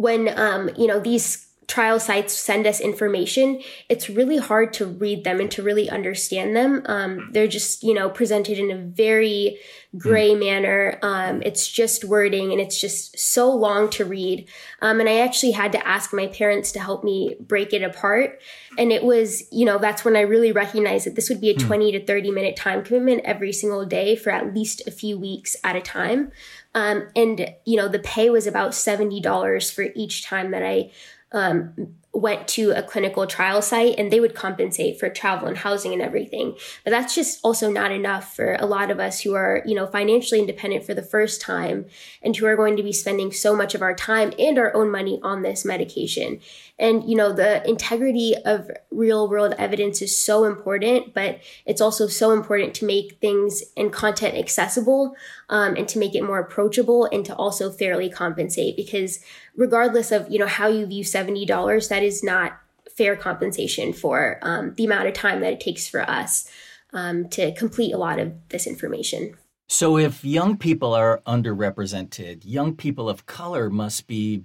when 0.00 0.32
um, 0.38 0.70
you 0.76 0.86
know 0.86 0.98
these 0.98 1.50
trial 1.70 2.00
sites 2.00 2.36
send 2.36 2.66
us 2.66 2.80
information, 2.80 3.62
it's 3.88 4.10
really 4.10 4.38
hard 4.38 4.72
to 4.72 4.84
read 4.84 5.22
them 5.22 5.38
and 5.38 5.50
to 5.52 5.62
really 5.62 5.88
understand 5.88 6.56
them. 6.56 6.82
Um, 6.86 7.30
they're 7.32 7.46
just, 7.46 7.84
you 7.84 7.94
know, 7.94 8.10
presented 8.10 8.58
in 8.58 8.72
a 8.72 8.76
very 8.76 9.58
gray 9.96 10.30
mm. 10.30 10.40
manner. 10.40 10.98
Um, 11.02 11.42
it's 11.42 11.68
just 11.68 12.04
wording 12.04 12.50
and 12.50 12.60
it's 12.60 12.80
just 12.80 13.16
so 13.18 13.50
long 13.54 13.88
to 13.90 14.04
read. 14.04 14.48
Um, 14.82 14.98
and 14.98 15.08
I 15.08 15.20
actually 15.20 15.52
had 15.52 15.70
to 15.72 15.86
ask 15.86 16.12
my 16.12 16.26
parents 16.26 16.72
to 16.72 16.80
help 16.80 17.04
me 17.04 17.36
break 17.38 17.72
it 17.72 17.82
apart. 17.82 18.40
And 18.76 18.90
it 18.90 19.04
was, 19.04 19.44
you 19.52 19.64
know, 19.64 19.78
that's 19.78 20.04
when 20.04 20.16
I 20.16 20.22
really 20.22 20.50
recognized 20.50 21.06
that 21.06 21.14
this 21.14 21.28
would 21.28 21.40
be 21.40 21.50
a 21.50 21.54
mm. 21.54 21.66
20 21.66 21.92
to 21.92 22.04
30 22.04 22.32
minute 22.32 22.56
time 22.56 22.82
commitment 22.82 23.22
every 23.24 23.52
single 23.52 23.86
day 23.86 24.16
for 24.16 24.30
at 24.30 24.52
least 24.52 24.82
a 24.88 24.90
few 24.90 25.16
weeks 25.16 25.56
at 25.62 25.76
a 25.76 25.80
time. 25.80 26.32
Um, 26.74 27.08
and, 27.16 27.54
you 27.64 27.76
know, 27.76 27.88
the 27.88 27.98
pay 27.98 28.30
was 28.30 28.46
about 28.46 28.74
$70 28.74 29.70
for 29.70 29.86
each 29.94 30.24
time 30.24 30.52
that 30.52 30.62
I 30.62 30.90
um, 31.32 31.96
went 32.12 32.48
to 32.48 32.72
a 32.72 32.82
clinical 32.82 33.24
trial 33.24 33.62
site 33.62 33.94
and 33.96 34.10
they 34.10 34.18
would 34.18 34.34
compensate 34.34 34.98
for 34.98 35.08
travel 35.08 35.46
and 35.46 35.58
housing 35.58 35.92
and 35.92 36.02
everything. 36.02 36.56
But 36.82 36.90
that's 36.90 37.14
just 37.14 37.38
also 37.44 37.70
not 37.70 37.92
enough 37.92 38.34
for 38.34 38.56
a 38.58 38.66
lot 38.66 38.90
of 38.90 38.98
us 38.98 39.20
who 39.20 39.34
are, 39.34 39.62
you 39.64 39.76
know, 39.76 39.86
financially 39.86 40.40
independent 40.40 40.84
for 40.84 40.92
the 40.92 41.02
first 41.02 41.40
time 41.40 41.86
and 42.20 42.36
who 42.36 42.46
are 42.46 42.56
going 42.56 42.76
to 42.76 42.82
be 42.82 42.92
spending 42.92 43.30
so 43.30 43.54
much 43.54 43.76
of 43.76 43.82
our 43.82 43.94
time 43.94 44.32
and 44.40 44.58
our 44.58 44.74
own 44.74 44.90
money 44.90 45.20
on 45.22 45.42
this 45.42 45.64
medication. 45.64 46.40
And, 46.80 47.08
you 47.08 47.14
know, 47.14 47.32
the 47.32 47.66
integrity 47.68 48.34
of 48.44 48.70
real 48.90 49.28
world 49.28 49.54
evidence 49.56 50.02
is 50.02 50.16
so 50.16 50.44
important, 50.44 51.14
but 51.14 51.40
it's 51.64 51.80
also 51.80 52.08
so 52.08 52.32
important 52.32 52.74
to 52.76 52.86
make 52.86 53.20
things 53.20 53.62
and 53.76 53.92
content 53.92 54.36
accessible 54.36 55.14
um, 55.48 55.76
and 55.76 55.88
to 55.88 55.98
make 55.98 56.14
it 56.14 56.22
more 56.22 56.40
approachable 56.40 57.04
and 57.12 57.24
to 57.26 57.34
also 57.36 57.70
fairly 57.70 58.10
compensate 58.10 58.76
because 58.76 59.20
regardless 59.60 60.10
of, 60.10 60.26
you 60.30 60.38
know, 60.38 60.46
how 60.46 60.68
you 60.68 60.86
view 60.86 61.04
$70, 61.04 61.88
that 61.90 62.02
is 62.02 62.24
not 62.24 62.58
fair 62.96 63.14
compensation 63.14 63.92
for 63.92 64.38
um, 64.40 64.74
the 64.76 64.86
amount 64.86 65.06
of 65.06 65.12
time 65.12 65.40
that 65.40 65.52
it 65.52 65.60
takes 65.60 65.86
for 65.86 66.00
us 66.00 66.50
um, 66.94 67.28
to 67.28 67.52
complete 67.54 67.92
a 67.92 67.98
lot 67.98 68.18
of 68.18 68.32
this 68.48 68.66
information. 68.66 69.36
So, 69.68 69.98
if 69.98 70.24
young 70.24 70.56
people 70.56 70.94
are 70.94 71.22
underrepresented, 71.26 72.42
young 72.44 72.74
people 72.74 73.08
of 73.08 73.26
color 73.26 73.70
must 73.70 74.08
be 74.08 74.42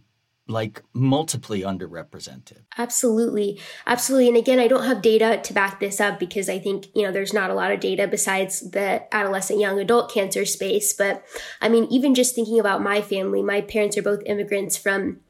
like 0.48 0.84
multiply 0.94 1.60
underrepresented. 1.62 2.62
Absolutely. 2.78 3.60
Absolutely. 3.88 4.28
And 4.28 4.38
again, 4.38 4.60
I 4.60 4.68
don't 4.68 4.86
have 4.86 5.02
data 5.02 5.40
to 5.44 5.54
back 5.54 5.80
this 5.80 6.00
up 6.00 6.20
because 6.20 6.50
I 6.50 6.60
think, 6.60 6.88
you 6.94 7.04
know, 7.04 7.12
there's 7.12 7.34
not 7.34 7.50
a 7.50 7.56
lot 7.56 7.72
of 7.72 7.80
data 7.80 8.08
besides 8.08 8.70
the 8.72 9.04
adolescent 9.14 9.60
young 9.60 9.80
adult 9.80 10.14
cancer 10.14 10.46
space. 10.46 10.94
But 10.94 11.24
I 11.62 11.70
mean, 11.70 11.86
even 11.86 12.14
just 12.14 12.36
thinking 12.36 12.60
about 12.60 12.84
my 12.84 13.02
family, 13.02 13.42
my 13.42 13.62
parents 13.62 13.98
are 13.98 14.04
both 14.04 14.22
immigrants 14.26 14.78
from 14.78 15.22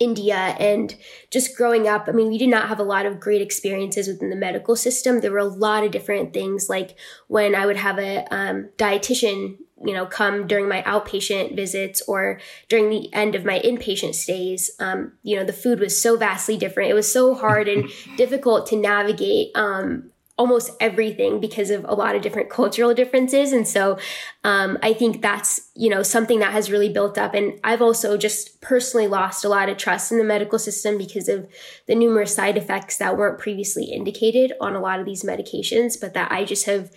India 0.00 0.56
and 0.58 0.96
just 1.30 1.56
growing 1.56 1.86
up, 1.86 2.06
I 2.08 2.12
mean, 2.12 2.30
we 2.30 2.38
did 2.38 2.48
not 2.48 2.68
have 2.68 2.80
a 2.80 2.84
lot 2.84 3.04
of 3.04 3.20
great 3.20 3.42
experiences 3.42 4.08
within 4.08 4.30
the 4.30 4.36
medical 4.36 4.74
system. 4.74 5.20
There 5.20 5.30
were 5.30 5.38
a 5.38 5.44
lot 5.44 5.84
of 5.84 5.90
different 5.90 6.32
things, 6.32 6.70
like 6.70 6.96
when 7.28 7.54
I 7.54 7.66
would 7.66 7.76
have 7.76 7.98
a 7.98 8.26
um, 8.34 8.70
dietitian 8.78 9.58
you 9.82 9.94
know, 9.94 10.06
come 10.06 10.46
during 10.46 10.68
my 10.68 10.82
outpatient 10.82 11.56
visits 11.56 12.02
or 12.06 12.40
during 12.68 12.90
the 12.90 13.12
end 13.14 13.34
of 13.34 13.44
my 13.44 13.58
inpatient 13.60 14.14
stays. 14.14 14.70
Um, 14.78 15.12
you 15.22 15.36
know, 15.36 15.44
the 15.44 15.52
food 15.52 15.80
was 15.80 16.00
so 16.00 16.16
vastly 16.16 16.56
different. 16.56 16.90
It 16.90 16.94
was 16.94 17.10
so 17.10 17.34
hard 17.34 17.68
and 17.68 17.88
difficult 18.16 18.66
to 18.68 18.76
navigate 18.76 19.50
um, 19.54 20.10
almost 20.40 20.70
everything 20.80 21.38
because 21.38 21.68
of 21.68 21.84
a 21.84 21.94
lot 21.94 22.14
of 22.14 22.22
different 22.22 22.48
cultural 22.48 22.94
differences. 22.94 23.52
And 23.52 23.68
so 23.68 23.98
um, 24.42 24.78
I 24.82 24.94
think 24.94 25.20
that's, 25.20 25.68
you 25.74 25.90
know, 25.90 26.02
something 26.02 26.38
that 26.38 26.52
has 26.52 26.70
really 26.70 26.88
built 26.88 27.18
up. 27.18 27.34
And 27.34 27.60
I've 27.62 27.82
also 27.82 28.16
just 28.16 28.58
personally 28.62 29.06
lost 29.06 29.44
a 29.44 29.50
lot 29.50 29.68
of 29.68 29.76
trust 29.76 30.10
in 30.10 30.16
the 30.16 30.24
medical 30.24 30.58
system 30.58 30.96
because 30.96 31.28
of 31.28 31.46
the 31.86 31.94
numerous 31.94 32.34
side 32.34 32.56
effects 32.56 32.96
that 32.96 33.18
weren't 33.18 33.38
previously 33.38 33.84
indicated 33.84 34.52
on 34.62 34.74
a 34.74 34.80
lot 34.80 34.98
of 34.98 35.04
these 35.04 35.22
medications, 35.22 36.00
but 36.00 36.14
that 36.14 36.32
I 36.32 36.44
just 36.44 36.64
have 36.64 36.90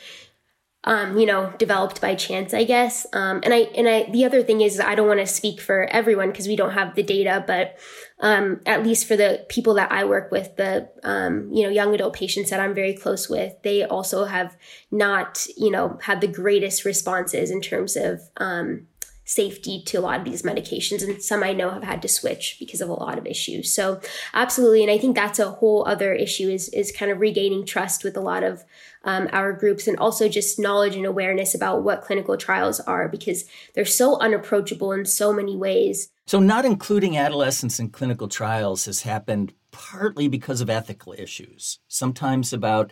um, 0.85 1.17
you 1.17 1.25
know, 1.25 1.53
developed 1.57 2.01
by 2.01 2.13
chance, 2.15 2.53
I 2.53 2.65
guess. 2.65 3.07
Um, 3.13 3.39
and 3.43 3.53
I, 3.53 3.59
and 3.75 3.87
I, 3.87 4.09
the 4.11 4.25
other 4.25 4.43
thing 4.43 4.61
is 4.61 4.79
I 4.79 4.95
don't 4.95 5.07
want 5.07 5.21
to 5.21 5.27
speak 5.27 5.61
for 5.61 5.85
everyone 5.85 6.31
because 6.31 6.47
we 6.47 6.57
don't 6.57 6.73
have 6.73 6.95
the 6.95 7.03
data, 7.03 7.43
but, 7.47 7.77
um, 8.19 8.59
at 8.65 8.83
least 8.83 9.07
for 9.07 9.15
the 9.15 9.45
people 9.47 9.75
that 9.75 9.91
I 9.91 10.03
work 10.03 10.31
with, 10.31 10.55
the, 10.57 10.89
um, 11.03 11.49
you 11.53 11.63
know, 11.63 11.69
young 11.69 11.93
adult 11.93 12.13
patients 12.13 12.49
that 12.49 12.59
I'm 12.59 12.73
very 12.73 12.93
close 12.93 13.29
with, 13.29 13.53
they 13.63 13.83
also 13.83 14.25
have 14.25 14.57
not, 14.91 15.45
you 15.55 15.71
know, 15.71 15.99
had 16.01 16.19
the 16.19 16.27
greatest 16.27 16.83
responses 16.83 17.49
in 17.49 17.61
terms 17.61 17.95
of, 17.95 18.21
um, 18.37 18.87
safety 19.25 19.81
to 19.85 19.97
a 19.97 20.01
lot 20.01 20.19
of 20.19 20.25
these 20.25 20.41
medications 20.43 21.03
and 21.03 21.21
some 21.21 21.43
i 21.43 21.53
know 21.53 21.69
have 21.69 21.83
had 21.83 22.01
to 22.01 22.07
switch 22.07 22.57
because 22.59 22.81
of 22.81 22.89
a 22.89 22.93
lot 22.93 23.17
of 23.17 23.25
issues. 23.25 23.73
So 23.73 24.01
absolutely 24.33 24.81
and 24.81 24.91
i 24.91 24.97
think 24.97 25.15
that's 25.15 25.39
a 25.39 25.51
whole 25.51 25.87
other 25.87 26.13
issue 26.13 26.49
is 26.49 26.69
is 26.69 26.91
kind 26.91 27.11
of 27.11 27.19
regaining 27.19 27.65
trust 27.65 28.03
with 28.03 28.17
a 28.17 28.21
lot 28.21 28.43
of 28.43 28.63
um, 29.05 29.29
our 29.33 29.53
groups 29.53 29.87
and 29.87 29.97
also 29.97 30.29
just 30.29 30.59
knowledge 30.59 30.95
and 30.95 31.05
awareness 31.05 31.53
about 31.53 31.83
what 31.83 32.01
clinical 32.01 32.37
trials 32.37 32.79
are 32.81 33.09
because 33.09 33.45
they're 33.75 33.85
so 33.85 34.17
unapproachable 34.19 34.93
in 34.93 35.05
so 35.05 35.33
many 35.33 35.57
ways. 35.57 36.09
So 36.25 36.39
not 36.39 36.63
including 36.63 37.17
adolescents 37.17 37.79
in 37.79 37.89
clinical 37.89 38.29
trials 38.29 38.85
has 38.85 39.01
happened 39.01 39.53
partly 39.71 40.27
because 40.27 40.61
of 40.61 40.69
ethical 40.69 41.13
issues 41.17 41.79
sometimes 41.87 42.53
about 42.53 42.91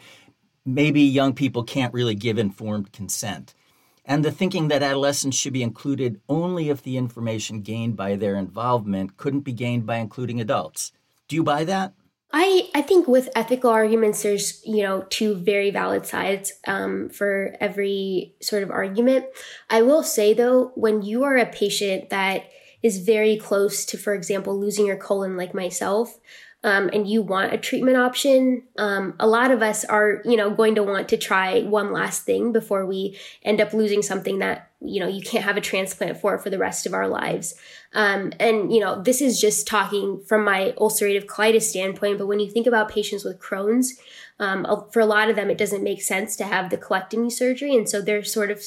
maybe 0.65 1.01
young 1.01 1.33
people 1.33 1.63
can't 1.63 1.93
really 1.93 2.15
give 2.15 2.37
informed 2.37 2.91
consent 2.91 3.53
and 4.05 4.25
the 4.25 4.31
thinking 4.31 4.67
that 4.67 4.83
adolescents 4.83 5.37
should 5.37 5.53
be 5.53 5.63
included 5.63 6.21
only 6.27 6.69
if 6.69 6.81
the 6.81 6.97
information 6.97 7.61
gained 7.61 7.95
by 7.95 8.15
their 8.15 8.35
involvement 8.35 9.17
couldn't 9.17 9.41
be 9.41 9.53
gained 9.53 9.85
by 9.85 9.97
including 9.97 10.41
adults. 10.41 10.91
Do 11.27 11.35
you 11.35 11.43
buy 11.43 11.63
that? 11.65 11.93
I, 12.33 12.69
I 12.73 12.81
think 12.81 13.07
with 13.07 13.29
ethical 13.35 13.69
arguments, 13.69 14.23
there's, 14.23 14.65
you 14.65 14.83
know, 14.83 15.05
two 15.09 15.35
very 15.35 15.69
valid 15.69 16.05
sides 16.05 16.53
um, 16.65 17.09
for 17.09 17.55
every 17.59 18.35
sort 18.41 18.63
of 18.63 18.71
argument. 18.71 19.25
I 19.69 19.81
will 19.81 20.03
say 20.03 20.33
though, 20.33 20.71
when 20.75 21.01
you 21.01 21.23
are 21.23 21.37
a 21.37 21.45
patient 21.45 22.09
that 22.09 22.45
is 22.81 22.99
very 22.99 23.37
close 23.37 23.85
to, 23.85 23.97
for 23.97 24.13
example, 24.13 24.57
losing 24.57 24.87
your 24.87 24.97
colon 24.97 25.37
like 25.37 25.53
myself, 25.53 26.19
um, 26.63 26.89
and 26.93 27.07
you 27.07 27.23
want 27.23 27.53
a 27.53 27.57
treatment 27.57 27.97
option, 27.97 28.63
um, 28.77 29.15
a 29.19 29.27
lot 29.27 29.49
of 29.49 29.63
us 29.63 29.83
are, 29.85 30.21
you 30.25 30.37
know, 30.37 30.51
going 30.51 30.75
to 30.75 30.83
want 30.83 31.09
to 31.09 31.17
try 31.17 31.61
one 31.63 31.91
last 31.91 32.23
thing 32.23 32.51
before 32.51 32.85
we 32.85 33.17
end 33.43 33.59
up 33.59 33.73
losing 33.73 34.03
something 34.03 34.39
that, 34.39 34.69
you 34.79 34.99
know, 34.99 35.07
you 35.07 35.21
can't 35.21 35.43
have 35.43 35.57
a 35.57 35.61
transplant 35.61 36.17
for 36.17 36.37
for 36.37 36.49
the 36.51 36.59
rest 36.59 36.85
of 36.85 36.93
our 36.93 37.07
lives. 37.07 37.55
Um, 37.93 38.31
and, 38.39 38.71
you 38.71 38.79
know, 38.79 39.01
this 39.01 39.21
is 39.21 39.41
just 39.41 39.67
talking 39.67 40.21
from 40.25 40.45
my 40.45 40.73
ulcerative 40.77 41.25
colitis 41.25 41.63
standpoint, 41.63 42.19
but 42.19 42.27
when 42.27 42.39
you 42.39 42.49
think 42.49 42.67
about 42.67 42.89
patients 42.89 43.23
with 43.23 43.39
Crohn's, 43.39 43.99
um, 44.39 44.65
for 44.91 44.99
a 44.99 45.05
lot 45.05 45.29
of 45.29 45.35
them, 45.35 45.49
it 45.49 45.57
doesn't 45.57 45.83
make 45.83 46.01
sense 46.01 46.35
to 46.35 46.43
have 46.43 46.69
the 46.69 46.77
colectomy 46.77 47.31
surgery. 47.31 47.75
And 47.75 47.87
so 47.87 48.01
they're 48.01 48.23
sort 48.23 48.51
of 48.51 48.63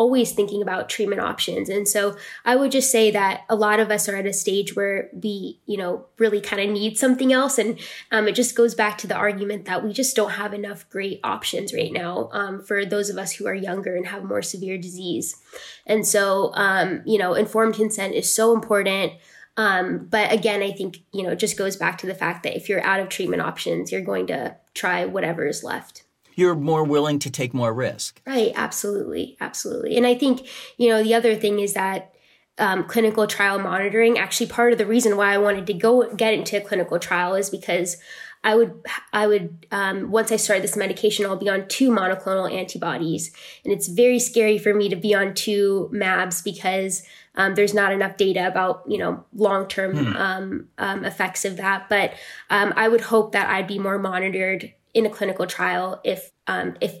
always 0.00 0.32
thinking 0.32 0.62
about 0.62 0.88
treatment 0.88 1.20
options. 1.20 1.68
And 1.68 1.86
so 1.86 2.16
I 2.46 2.56
would 2.56 2.72
just 2.72 2.90
say 2.90 3.10
that 3.10 3.42
a 3.50 3.54
lot 3.54 3.80
of 3.80 3.90
us 3.90 4.08
are 4.08 4.16
at 4.16 4.24
a 4.24 4.32
stage 4.32 4.74
where 4.74 5.10
we, 5.12 5.60
you 5.66 5.76
know, 5.76 6.06
really 6.18 6.40
kind 6.40 6.62
of 6.62 6.70
need 6.70 6.96
something 6.96 7.34
else. 7.34 7.58
And 7.58 7.78
um, 8.10 8.26
it 8.26 8.34
just 8.34 8.56
goes 8.56 8.74
back 8.74 8.96
to 8.98 9.06
the 9.06 9.14
argument 9.14 9.66
that 9.66 9.84
we 9.84 9.92
just 9.92 10.16
don't 10.16 10.30
have 10.30 10.54
enough 10.54 10.88
great 10.88 11.20
options 11.22 11.74
right 11.74 11.92
now 11.92 12.30
um, 12.32 12.62
for 12.62 12.86
those 12.86 13.10
of 13.10 13.18
us 13.18 13.32
who 13.32 13.46
are 13.46 13.54
younger 13.54 13.94
and 13.94 14.06
have 14.06 14.24
more 14.24 14.40
severe 14.40 14.78
disease. 14.78 15.36
And 15.84 16.06
so, 16.06 16.50
um, 16.54 17.02
you 17.04 17.18
know, 17.18 17.34
informed 17.34 17.74
consent 17.74 18.14
is 18.14 18.34
so 18.34 18.54
important. 18.54 19.12
Um, 19.58 20.06
but 20.08 20.32
again, 20.32 20.62
I 20.62 20.72
think, 20.72 21.00
you 21.12 21.24
know, 21.24 21.32
it 21.32 21.38
just 21.38 21.58
goes 21.58 21.76
back 21.76 21.98
to 21.98 22.06
the 22.06 22.14
fact 22.14 22.44
that 22.44 22.56
if 22.56 22.70
you're 22.70 22.82
out 22.82 23.00
of 23.00 23.10
treatment 23.10 23.42
options, 23.42 23.92
you're 23.92 24.00
going 24.00 24.28
to 24.28 24.56
try 24.72 25.04
whatever 25.04 25.46
is 25.46 25.62
left 25.62 26.04
you're 26.34 26.54
more 26.54 26.84
willing 26.84 27.18
to 27.20 27.30
take 27.30 27.54
more 27.54 27.72
risk. 27.72 28.20
Right, 28.26 28.52
absolutely, 28.54 29.36
absolutely. 29.40 29.96
And 29.96 30.06
I 30.06 30.14
think, 30.14 30.46
you 30.76 30.88
know, 30.88 31.02
the 31.02 31.14
other 31.14 31.34
thing 31.34 31.60
is 31.60 31.74
that 31.74 32.14
um, 32.58 32.84
clinical 32.84 33.26
trial 33.26 33.58
monitoring, 33.58 34.18
actually 34.18 34.46
part 34.46 34.72
of 34.72 34.78
the 34.78 34.86
reason 34.86 35.16
why 35.16 35.32
I 35.32 35.38
wanted 35.38 35.66
to 35.66 35.74
go 35.74 36.12
get 36.14 36.34
into 36.34 36.56
a 36.56 36.60
clinical 36.60 36.98
trial 36.98 37.34
is 37.34 37.50
because 37.50 37.96
I 38.42 38.54
would, 38.54 38.86
I 39.12 39.26
would, 39.26 39.66
um, 39.70 40.10
once 40.10 40.32
I 40.32 40.36
start 40.36 40.62
this 40.62 40.76
medication, 40.76 41.26
I'll 41.26 41.36
be 41.36 41.48
on 41.48 41.68
two 41.68 41.90
monoclonal 41.90 42.50
antibodies. 42.50 43.32
And 43.64 43.72
it's 43.72 43.86
very 43.86 44.18
scary 44.18 44.56
for 44.56 44.72
me 44.72 44.88
to 44.88 44.96
be 44.96 45.14
on 45.14 45.34
two 45.34 45.90
MABs 45.92 46.42
because 46.42 47.02
um, 47.34 47.54
there's 47.54 47.74
not 47.74 47.92
enough 47.92 48.16
data 48.16 48.46
about, 48.46 48.82
you 48.86 48.98
know, 48.98 49.24
long 49.34 49.68
term 49.68 49.96
hmm. 49.96 50.16
um, 50.16 50.68
um, 50.78 51.04
effects 51.04 51.44
of 51.44 51.58
that. 51.58 51.88
But 51.88 52.14
um, 52.48 52.72
I 52.76 52.88
would 52.88 53.02
hope 53.02 53.32
that 53.32 53.48
I'd 53.50 53.66
be 53.66 53.78
more 53.78 53.98
monitored 53.98 54.72
in 54.94 55.06
a 55.06 55.10
clinical 55.10 55.46
trial 55.46 56.00
if 56.04 56.32
um, 56.46 56.76
if 56.80 56.94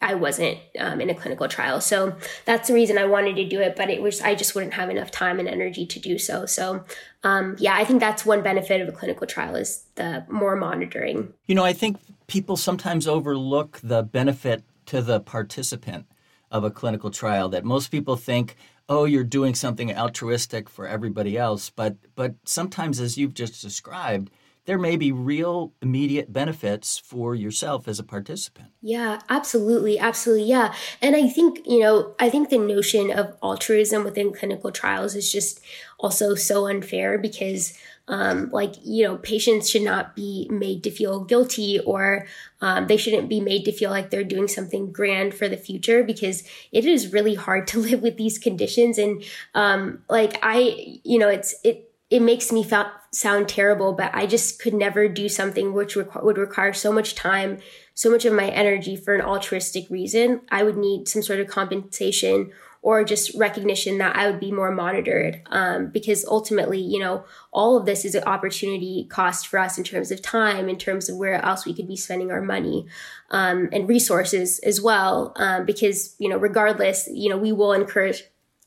I 0.00 0.14
wasn't 0.14 0.58
um, 0.78 1.00
in 1.00 1.08
a 1.08 1.14
clinical 1.14 1.48
trial. 1.48 1.80
So 1.80 2.16
that's 2.44 2.68
the 2.68 2.74
reason 2.74 2.98
I 2.98 3.06
wanted 3.06 3.36
to 3.36 3.48
do 3.48 3.60
it, 3.60 3.74
but 3.74 3.88
it 3.88 4.02
was 4.02 4.20
I 4.20 4.34
just 4.34 4.54
wouldn't 4.54 4.74
have 4.74 4.90
enough 4.90 5.10
time 5.10 5.38
and 5.38 5.48
energy 5.48 5.86
to 5.86 5.98
do 5.98 6.18
so. 6.18 6.44
So 6.44 6.84
um, 7.22 7.56
yeah, 7.58 7.74
I 7.74 7.84
think 7.84 8.00
that's 8.00 8.26
one 8.26 8.42
benefit 8.42 8.82
of 8.82 8.88
a 8.88 8.92
clinical 8.92 9.26
trial 9.26 9.56
is 9.56 9.86
the 9.94 10.24
more 10.28 10.56
monitoring. 10.56 11.32
You 11.46 11.54
know, 11.54 11.64
I 11.64 11.72
think 11.72 11.96
people 12.26 12.56
sometimes 12.56 13.08
overlook 13.08 13.80
the 13.82 14.02
benefit 14.02 14.62
to 14.86 15.00
the 15.00 15.20
participant 15.20 16.06
of 16.50 16.64
a 16.64 16.70
clinical 16.70 17.10
trial 17.10 17.48
that 17.48 17.64
most 17.64 17.88
people 17.88 18.16
think 18.16 18.56
oh 18.88 19.04
you're 19.04 19.24
doing 19.24 19.54
something 19.54 19.96
altruistic 19.96 20.68
for 20.68 20.86
everybody 20.86 21.36
else 21.38 21.70
but 21.70 21.96
but 22.14 22.34
sometimes 22.44 23.00
as 23.00 23.16
you've 23.16 23.34
just 23.34 23.60
described 23.62 24.30
there 24.66 24.78
may 24.78 24.96
be 24.96 25.12
real 25.12 25.72
immediate 25.82 26.32
benefits 26.32 26.98
for 26.98 27.34
yourself 27.34 27.86
as 27.86 27.98
a 27.98 28.04
participant. 28.04 28.68
Yeah, 28.80 29.20
absolutely. 29.28 29.98
Absolutely. 29.98 30.44
Yeah. 30.44 30.74
And 31.02 31.14
I 31.14 31.28
think, 31.28 31.60
you 31.66 31.80
know, 31.80 32.14
I 32.18 32.30
think 32.30 32.48
the 32.48 32.58
notion 32.58 33.10
of 33.10 33.36
altruism 33.42 34.04
within 34.04 34.32
clinical 34.32 34.70
trials 34.70 35.14
is 35.14 35.30
just 35.30 35.60
also 35.98 36.34
so 36.34 36.66
unfair 36.66 37.18
because 37.18 37.78
um, 38.06 38.50
like 38.52 38.74
you 38.84 39.04
know 39.04 39.16
patients 39.16 39.70
should 39.70 39.82
not 39.82 40.14
be 40.14 40.46
made 40.50 40.84
to 40.84 40.90
feel 40.90 41.20
guilty 41.20 41.80
or 41.80 42.26
um, 42.60 42.86
they 42.86 42.98
shouldn't 42.98 43.30
be 43.30 43.40
made 43.40 43.64
to 43.64 43.72
feel 43.72 43.90
like 43.90 44.10
they're 44.10 44.24
doing 44.24 44.46
something 44.46 44.92
grand 44.92 45.32
for 45.34 45.48
the 45.48 45.56
future 45.56 46.04
because 46.04 46.42
it 46.70 46.84
is 46.84 47.12
really 47.12 47.34
hard 47.34 47.66
to 47.68 47.78
live 47.78 48.02
with 48.02 48.18
these 48.18 48.38
conditions 48.38 48.98
and 48.98 49.24
um, 49.54 50.02
like 50.10 50.38
i 50.42 50.98
you 51.02 51.18
know 51.18 51.28
it's 51.28 51.54
it 51.64 51.93
it 52.14 52.22
makes 52.22 52.52
me 52.52 52.64
sound 53.10 53.48
terrible, 53.48 53.92
but 53.92 54.14
I 54.14 54.26
just 54.26 54.62
could 54.62 54.72
never 54.72 55.08
do 55.08 55.28
something 55.28 55.72
which 55.72 55.96
requ- 55.96 56.22
would 56.22 56.38
require 56.38 56.72
so 56.72 56.92
much 56.92 57.16
time, 57.16 57.58
so 57.92 58.08
much 58.08 58.24
of 58.24 58.32
my 58.32 58.50
energy 58.50 58.94
for 58.94 59.16
an 59.16 59.20
altruistic 59.20 59.90
reason. 59.90 60.42
I 60.48 60.62
would 60.62 60.76
need 60.76 61.08
some 61.08 61.22
sort 61.22 61.40
of 61.40 61.48
compensation 61.48 62.52
or 62.82 63.02
just 63.02 63.34
recognition 63.34 63.98
that 63.98 64.14
I 64.14 64.30
would 64.30 64.38
be 64.38 64.52
more 64.52 64.70
monitored. 64.70 65.42
Um, 65.46 65.88
because 65.88 66.24
ultimately, 66.24 66.78
you 66.78 67.00
know, 67.00 67.24
all 67.52 67.76
of 67.76 67.84
this 67.84 68.04
is 68.04 68.14
an 68.14 68.22
opportunity 68.22 69.08
cost 69.10 69.48
for 69.48 69.58
us 69.58 69.76
in 69.76 69.82
terms 69.82 70.12
of 70.12 70.22
time, 70.22 70.68
in 70.68 70.78
terms 70.78 71.08
of 71.08 71.16
where 71.16 71.44
else 71.44 71.66
we 71.66 71.74
could 71.74 71.88
be 71.88 71.96
spending 71.96 72.30
our 72.30 72.42
money, 72.42 72.86
um, 73.32 73.68
and 73.72 73.88
resources 73.88 74.60
as 74.60 74.80
well. 74.80 75.32
Um, 75.34 75.66
because, 75.66 76.14
you 76.20 76.28
know, 76.28 76.36
regardless, 76.36 77.08
you 77.12 77.28
know, 77.28 77.38
we 77.38 77.50
will 77.50 77.72
incur 77.72 78.12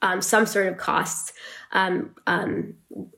um, 0.02 0.22
some 0.22 0.46
sort 0.46 0.68
of 0.68 0.78
costs 0.78 1.32
um, 1.72 2.16
um, 2.26 2.76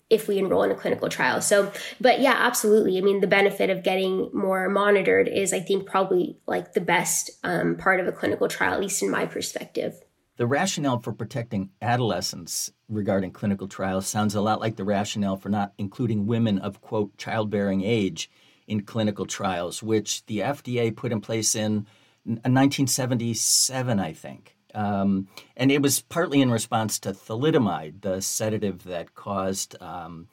if 0.09 0.27
we 0.27 0.38
enroll 0.38 0.63
in 0.63 0.71
a 0.71 0.75
clinical 0.75 1.09
trial. 1.09 1.41
So, 1.41 1.71
but 2.01 2.19
yeah, 2.19 2.35
absolutely. 2.38 2.97
I 2.97 3.01
mean, 3.01 3.21
the 3.21 3.27
benefit 3.27 3.69
of 3.69 3.83
getting 3.83 4.29
more 4.33 4.69
monitored 4.69 5.27
is, 5.27 5.53
I 5.53 5.59
think, 5.59 5.85
probably 5.85 6.38
like 6.47 6.73
the 6.73 6.81
best 6.81 7.31
um, 7.43 7.75
part 7.75 7.99
of 7.99 8.07
a 8.07 8.12
clinical 8.12 8.47
trial, 8.47 8.73
at 8.73 8.79
least 8.79 9.03
in 9.03 9.09
my 9.09 9.25
perspective. 9.25 10.01
The 10.38 10.47
rationale 10.47 10.99
for 10.99 11.12
protecting 11.12 11.69
adolescents 11.81 12.71
regarding 12.88 13.31
clinical 13.31 13.67
trials 13.67 14.07
sounds 14.07 14.35
a 14.35 14.41
lot 14.41 14.62
like 14.62 14.77
the 14.77 14.85
rationale 14.85 15.35
for 15.35 15.49
not 15.49 15.73
including 15.77 16.27
women 16.27 16.59
of, 16.59 16.81
quote, 16.81 17.17
childbearing 17.17 17.83
age 17.83 18.31
in 18.65 18.83
clinical 18.83 19.25
trials, 19.25 19.83
which 19.83 20.25
the 20.27 20.39
FDA 20.39 20.95
put 20.95 21.12
in 21.12 21.19
place 21.19 21.55
in 21.55 21.85
1977, 22.23 23.99
I 23.99 24.13
think. 24.13 24.55
Um, 24.73 25.27
and 25.58 25.71
it 25.71 25.82
was 25.82 26.01
partly 26.01 26.41
in 26.41 26.51
response 26.51 26.99
to 26.99 27.12
thalidomide, 27.12 28.01
the 28.01 28.21
sedative 28.21 28.84
that 28.84 29.15
caused 29.15 29.82
um, 29.82 30.27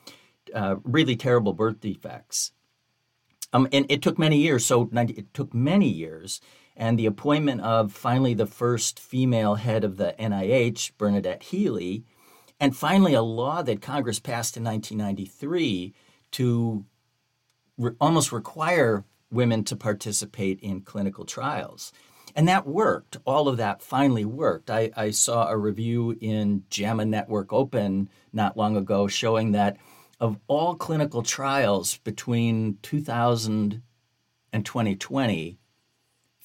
uh, 0.55 0.77
really 0.85 1.16
terrible 1.16 1.53
birth 1.53 1.81
defects. 1.81 2.53
Um, 3.53 3.68
and 3.72 3.87
it 3.88 4.03
took 4.03 4.18
many 4.18 4.38
years. 4.38 4.66
So 4.66 4.90
it 4.92 5.33
took 5.33 5.55
many 5.55 5.88
years 5.88 6.40
and 6.77 6.99
the 6.99 7.07
appointment 7.07 7.62
of 7.62 7.92
finally 7.92 8.35
the 8.35 8.46
first 8.46 9.01
female 9.01 9.55
head 9.55 9.83
of 9.83 9.96
the 9.96 10.14
NIH, 10.18 10.92
Bernadette 10.99 11.44
Healy, 11.44 12.05
and 12.61 12.77
finally 12.77 13.14
a 13.14 13.22
law 13.22 13.62
that 13.62 13.81
Congress 13.81 14.18
passed 14.20 14.57
in 14.57 14.64
1993 14.64 15.94
to 16.33 16.85
re- 17.79 17.92
almost 18.01 18.33
require 18.33 19.05
women 19.31 19.64
to 19.64 19.77
participate 19.77 20.61
in 20.61 20.83
clinical 20.83 21.25
trials. 21.25 21.92
And 22.37 22.46
that 22.49 22.66
worked. 22.66 23.16
All 23.25 23.49
of 23.49 23.57
that 23.57 23.81
finally 23.81 24.27
worked. 24.27 24.70
I, 24.70 24.90
I 24.94 25.11
saw 25.11 25.49
a 25.49 25.57
review 25.57 26.18
in 26.20 26.64
JAMA 26.68 27.07
Network 27.07 27.51
Open 27.51 28.11
not 28.31 28.59
long 28.59 28.77
ago 28.77 29.09
showing 29.09 29.53
that 29.53 29.79
of 30.20 30.38
all 30.46 30.75
clinical 30.75 31.22
trials 31.22 31.96
between 31.99 32.77
2000 32.83 33.83
and 34.53 34.66
2020, 34.66 35.59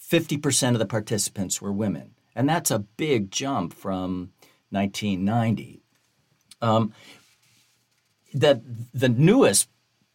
50% 0.01 0.73
of 0.73 0.79
the 0.79 0.85
participants 0.85 1.61
were 1.61 1.73
women. 1.73 2.11
And 2.35 2.47
that's 2.47 2.71
a 2.71 2.79
big 2.79 3.29
jump 3.29 3.73
from 3.73 4.31
1990. 4.69 5.83
Um, 6.61 6.93
the, 8.33 8.61
the 8.93 9.09
newest 9.09 9.67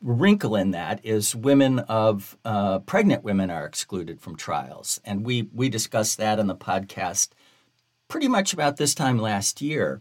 wrinkle 0.07 0.55
in 0.55 0.71
that 0.71 1.05
is 1.05 1.35
women 1.35 1.81
of 1.81 2.39
uh, 2.45 2.79
pregnant 2.81 3.25
women 3.25 3.51
are 3.51 3.67
excluded 3.67 4.21
from 4.21 4.37
trials. 4.37 5.01
And 5.05 5.27
we, 5.27 5.49
we 5.53 5.69
discussed 5.69 6.17
that 6.19 6.39
in 6.39 6.47
the 6.47 6.55
podcast 6.55 7.31
pretty 8.07 8.29
much 8.29 8.53
about 8.53 8.77
this 8.77 8.95
time 8.95 9.19
last 9.19 9.61
year. 9.61 10.01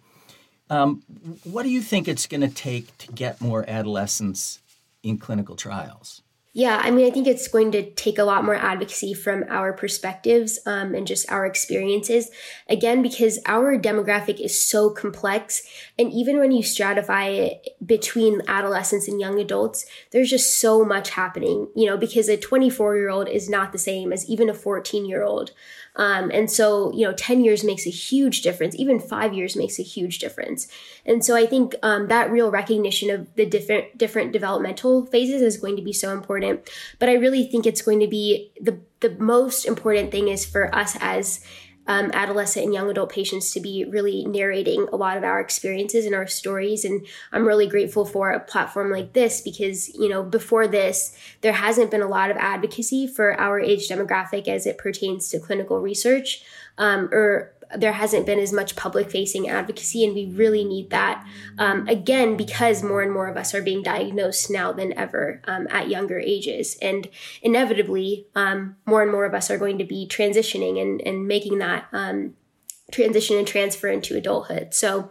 Um, 0.69 1.01
what 1.43 1.63
do 1.63 1.69
you 1.69 1.81
think 1.81 2.07
it's 2.07 2.27
going 2.27 2.41
to 2.41 2.47
take 2.47 2.95
to 2.99 3.11
get 3.11 3.41
more 3.41 3.67
adolescents 3.67 4.61
in 5.01 5.17
clinical 5.17 5.55
trials? 5.55 6.21
Yeah, 6.57 6.79
I 6.81 6.89
mean, 6.89 7.05
I 7.05 7.09
think 7.09 7.27
it's 7.27 7.49
going 7.49 7.73
to 7.73 7.91
take 7.95 8.17
a 8.17 8.23
lot 8.23 8.45
more 8.45 8.55
advocacy 8.55 9.13
from 9.13 9.43
our 9.49 9.73
perspectives 9.73 10.57
um, 10.65 10.95
and 10.95 11.05
just 11.05 11.29
our 11.29 11.45
experiences. 11.45 12.31
Again, 12.69 13.01
because 13.01 13.39
our 13.45 13.77
demographic 13.77 14.39
is 14.39 14.57
so 14.57 14.89
complex. 14.89 15.63
And 15.99 16.13
even 16.13 16.39
when 16.39 16.53
you 16.53 16.63
stratify 16.63 17.49
it 17.49 17.75
between 17.85 18.41
adolescents 18.47 19.09
and 19.09 19.19
young 19.19 19.37
adults, 19.37 19.85
there's 20.11 20.29
just 20.29 20.57
so 20.57 20.85
much 20.85 21.09
happening, 21.09 21.67
you 21.75 21.87
know, 21.87 21.97
because 21.97 22.29
a 22.29 22.37
24 22.37 22.95
year 22.95 23.09
old 23.09 23.27
is 23.27 23.49
not 23.49 23.73
the 23.73 23.77
same 23.77 24.13
as 24.13 24.25
even 24.29 24.49
a 24.49 24.53
14 24.53 25.05
year 25.05 25.23
old. 25.23 25.51
Um, 25.97 26.29
and 26.33 26.51
so, 26.51 26.91
you 26.93 27.05
know, 27.05 27.13
10 27.13 27.43
years 27.43 27.63
makes 27.63 27.85
a 27.87 27.89
huge 27.89 28.41
difference. 28.41 28.75
Even 28.75 28.99
five 28.99 29.33
years 29.33 29.55
makes 29.55 29.79
a 29.79 29.83
huge 29.83 30.19
difference. 30.19 30.67
And 31.05 31.23
so 31.23 31.35
I 31.35 31.45
think 31.45 31.75
um, 31.83 32.07
that 32.07 32.31
real 32.31 32.51
recognition 32.51 33.09
of 33.09 33.33
the 33.35 33.45
different, 33.45 33.97
different 33.97 34.33
developmental 34.33 35.05
phases 35.05 35.41
is 35.41 35.57
going 35.57 35.77
to 35.77 35.81
be 35.81 35.93
so 35.93 36.11
important. 36.11 36.44
But 36.99 37.09
I 37.09 37.13
really 37.13 37.45
think 37.47 37.65
it's 37.65 37.81
going 37.81 37.99
to 37.99 38.07
be 38.07 38.51
the, 38.59 38.79
the 38.99 39.11
most 39.19 39.65
important 39.65 40.11
thing 40.11 40.27
is 40.27 40.45
for 40.45 40.73
us 40.73 40.97
as 40.99 41.45
um, 41.87 42.11
adolescent 42.13 42.65
and 42.65 42.73
young 42.73 42.89
adult 42.89 43.11
patients 43.11 43.51
to 43.51 43.59
be 43.59 43.85
really 43.85 44.25
narrating 44.25 44.87
a 44.91 44.95
lot 44.95 45.17
of 45.17 45.23
our 45.23 45.39
experiences 45.39 46.05
and 46.05 46.15
our 46.15 46.27
stories. 46.27 46.83
And 46.83 47.05
I'm 47.31 47.45
really 47.45 47.67
grateful 47.67 48.05
for 48.05 48.31
a 48.31 48.39
platform 48.39 48.91
like 48.91 49.13
this 49.13 49.41
because, 49.41 49.93
you 49.93 50.09
know, 50.09 50.23
before 50.23 50.67
this, 50.67 51.15
there 51.41 51.53
hasn't 51.53 51.91
been 51.91 52.01
a 52.01 52.07
lot 52.07 52.31
of 52.31 52.37
advocacy 52.37 53.07
for 53.07 53.39
our 53.39 53.59
age 53.59 53.87
demographic 53.87 54.47
as 54.47 54.65
it 54.65 54.77
pertains 54.77 55.29
to 55.29 55.39
clinical 55.39 55.79
research 55.79 56.43
um, 56.77 57.09
or 57.11 57.53
there 57.75 57.93
hasn't 57.93 58.25
been 58.25 58.39
as 58.39 58.53
much 58.53 58.75
public 58.75 59.09
facing 59.09 59.47
advocacy, 59.47 60.03
and 60.03 60.13
we 60.13 60.25
really 60.25 60.63
need 60.63 60.89
that. 60.89 61.25
Um, 61.57 61.87
again, 61.87 62.37
because 62.37 62.83
more 62.83 63.01
and 63.01 63.11
more 63.11 63.27
of 63.27 63.37
us 63.37 63.53
are 63.53 63.61
being 63.61 63.83
diagnosed 63.83 64.49
now 64.49 64.71
than 64.71 64.93
ever 64.97 65.41
um, 65.45 65.67
at 65.69 65.89
younger 65.89 66.19
ages. 66.19 66.77
And 66.81 67.07
inevitably, 67.41 68.27
um, 68.35 68.75
more 68.85 69.01
and 69.01 69.11
more 69.11 69.25
of 69.25 69.33
us 69.33 69.49
are 69.49 69.57
going 69.57 69.77
to 69.77 69.85
be 69.85 70.07
transitioning 70.07 70.81
and, 70.81 71.01
and 71.01 71.27
making 71.27 71.59
that 71.59 71.87
um, 71.91 72.33
transition 72.91 73.37
and 73.37 73.47
transfer 73.47 73.87
into 73.87 74.15
adulthood. 74.15 74.73
So, 74.73 75.09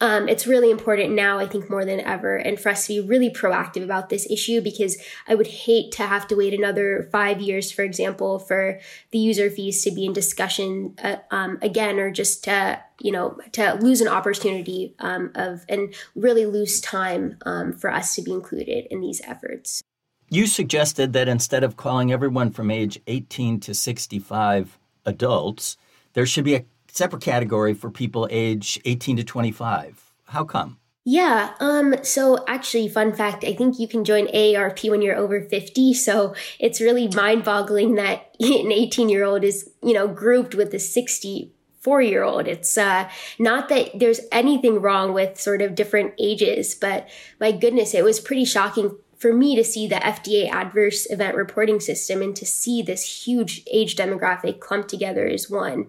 um, 0.00 0.28
it's 0.28 0.46
really 0.46 0.70
important 0.70 1.14
now, 1.14 1.38
I 1.38 1.46
think, 1.46 1.70
more 1.70 1.84
than 1.86 2.00
ever, 2.00 2.36
and 2.36 2.60
for 2.60 2.68
us 2.68 2.86
to 2.86 3.00
be 3.00 3.08
really 3.08 3.30
proactive 3.30 3.82
about 3.82 4.10
this 4.10 4.30
issue 4.30 4.60
because 4.60 4.98
I 5.26 5.34
would 5.34 5.46
hate 5.46 5.90
to 5.92 6.02
have 6.02 6.28
to 6.28 6.36
wait 6.36 6.52
another 6.52 7.08
five 7.10 7.40
years, 7.40 7.72
for 7.72 7.82
example, 7.82 8.38
for 8.38 8.78
the 9.10 9.18
user 9.18 9.48
fees 9.48 9.82
to 9.84 9.90
be 9.90 10.04
in 10.04 10.12
discussion 10.12 10.96
uh, 11.02 11.16
um, 11.30 11.58
again, 11.62 11.98
or 11.98 12.10
just 12.10 12.44
to 12.44 12.82
you 13.00 13.10
know 13.10 13.38
to 13.52 13.74
lose 13.80 14.02
an 14.02 14.08
opportunity 14.08 14.94
um, 14.98 15.30
of 15.34 15.64
and 15.68 15.94
really 16.14 16.44
lose 16.44 16.78
time 16.80 17.38
um, 17.46 17.72
for 17.72 17.90
us 17.90 18.14
to 18.16 18.22
be 18.22 18.32
included 18.32 18.86
in 18.90 19.00
these 19.00 19.22
efforts. 19.22 19.82
You 20.28 20.46
suggested 20.46 21.14
that 21.14 21.28
instead 21.28 21.64
of 21.64 21.76
calling 21.76 22.12
everyone 22.12 22.50
from 22.50 22.70
age 22.70 23.00
18 23.06 23.60
to 23.60 23.72
65 23.74 24.78
adults, 25.06 25.78
there 26.12 26.26
should 26.26 26.44
be 26.44 26.56
a 26.56 26.64
separate 26.96 27.22
category 27.22 27.74
for 27.74 27.90
people 27.90 28.26
age 28.30 28.80
18 28.84 29.18
to 29.18 29.24
25. 29.24 30.14
How 30.26 30.44
come? 30.44 30.78
Yeah, 31.08 31.54
um, 31.60 31.94
so 32.02 32.44
actually, 32.48 32.88
fun 32.88 33.12
fact, 33.12 33.44
I 33.44 33.54
think 33.54 33.78
you 33.78 33.86
can 33.86 34.04
join 34.04 34.26
AARP 34.26 34.90
when 34.90 35.02
you're 35.02 35.14
over 35.14 35.40
50. 35.40 35.94
So 35.94 36.34
it's 36.58 36.80
really 36.80 37.06
mind 37.06 37.44
boggling 37.44 37.94
that 37.94 38.34
an 38.40 38.72
18 38.72 39.08
year 39.08 39.22
old 39.22 39.44
is, 39.44 39.70
you 39.84 39.92
know, 39.92 40.08
grouped 40.08 40.56
with 40.56 40.74
a 40.74 40.80
64 40.80 42.02
year 42.02 42.24
old. 42.24 42.48
It's 42.48 42.76
uh, 42.76 43.08
not 43.38 43.68
that 43.68 43.96
there's 43.96 44.18
anything 44.32 44.80
wrong 44.80 45.12
with 45.12 45.40
sort 45.40 45.62
of 45.62 45.76
different 45.76 46.12
ages, 46.18 46.74
but 46.74 47.08
my 47.38 47.52
goodness, 47.52 47.94
it 47.94 48.02
was 48.02 48.18
pretty 48.18 48.44
shocking 48.44 48.98
for 49.18 49.32
me 49.32 49.56
to 49.56 49.64
see 49.64 49.86
the 49.86 49.96
FDA 49.96 50.50
adverse 50.50 51.10
event 51.10 51.36
reporting 51.36 51.80
system 51.80 52.20
and 52.20 52.36
to 52.36 52.44
see 52.44 52.82
this 52.82 53.24
huge 53.26 53.62
age 53.70 53.96
demographic 53.96 54.60
clumped 54.60 54.88
together 54.88 55.26
as 55.26 55.48
one. 55.48 55.86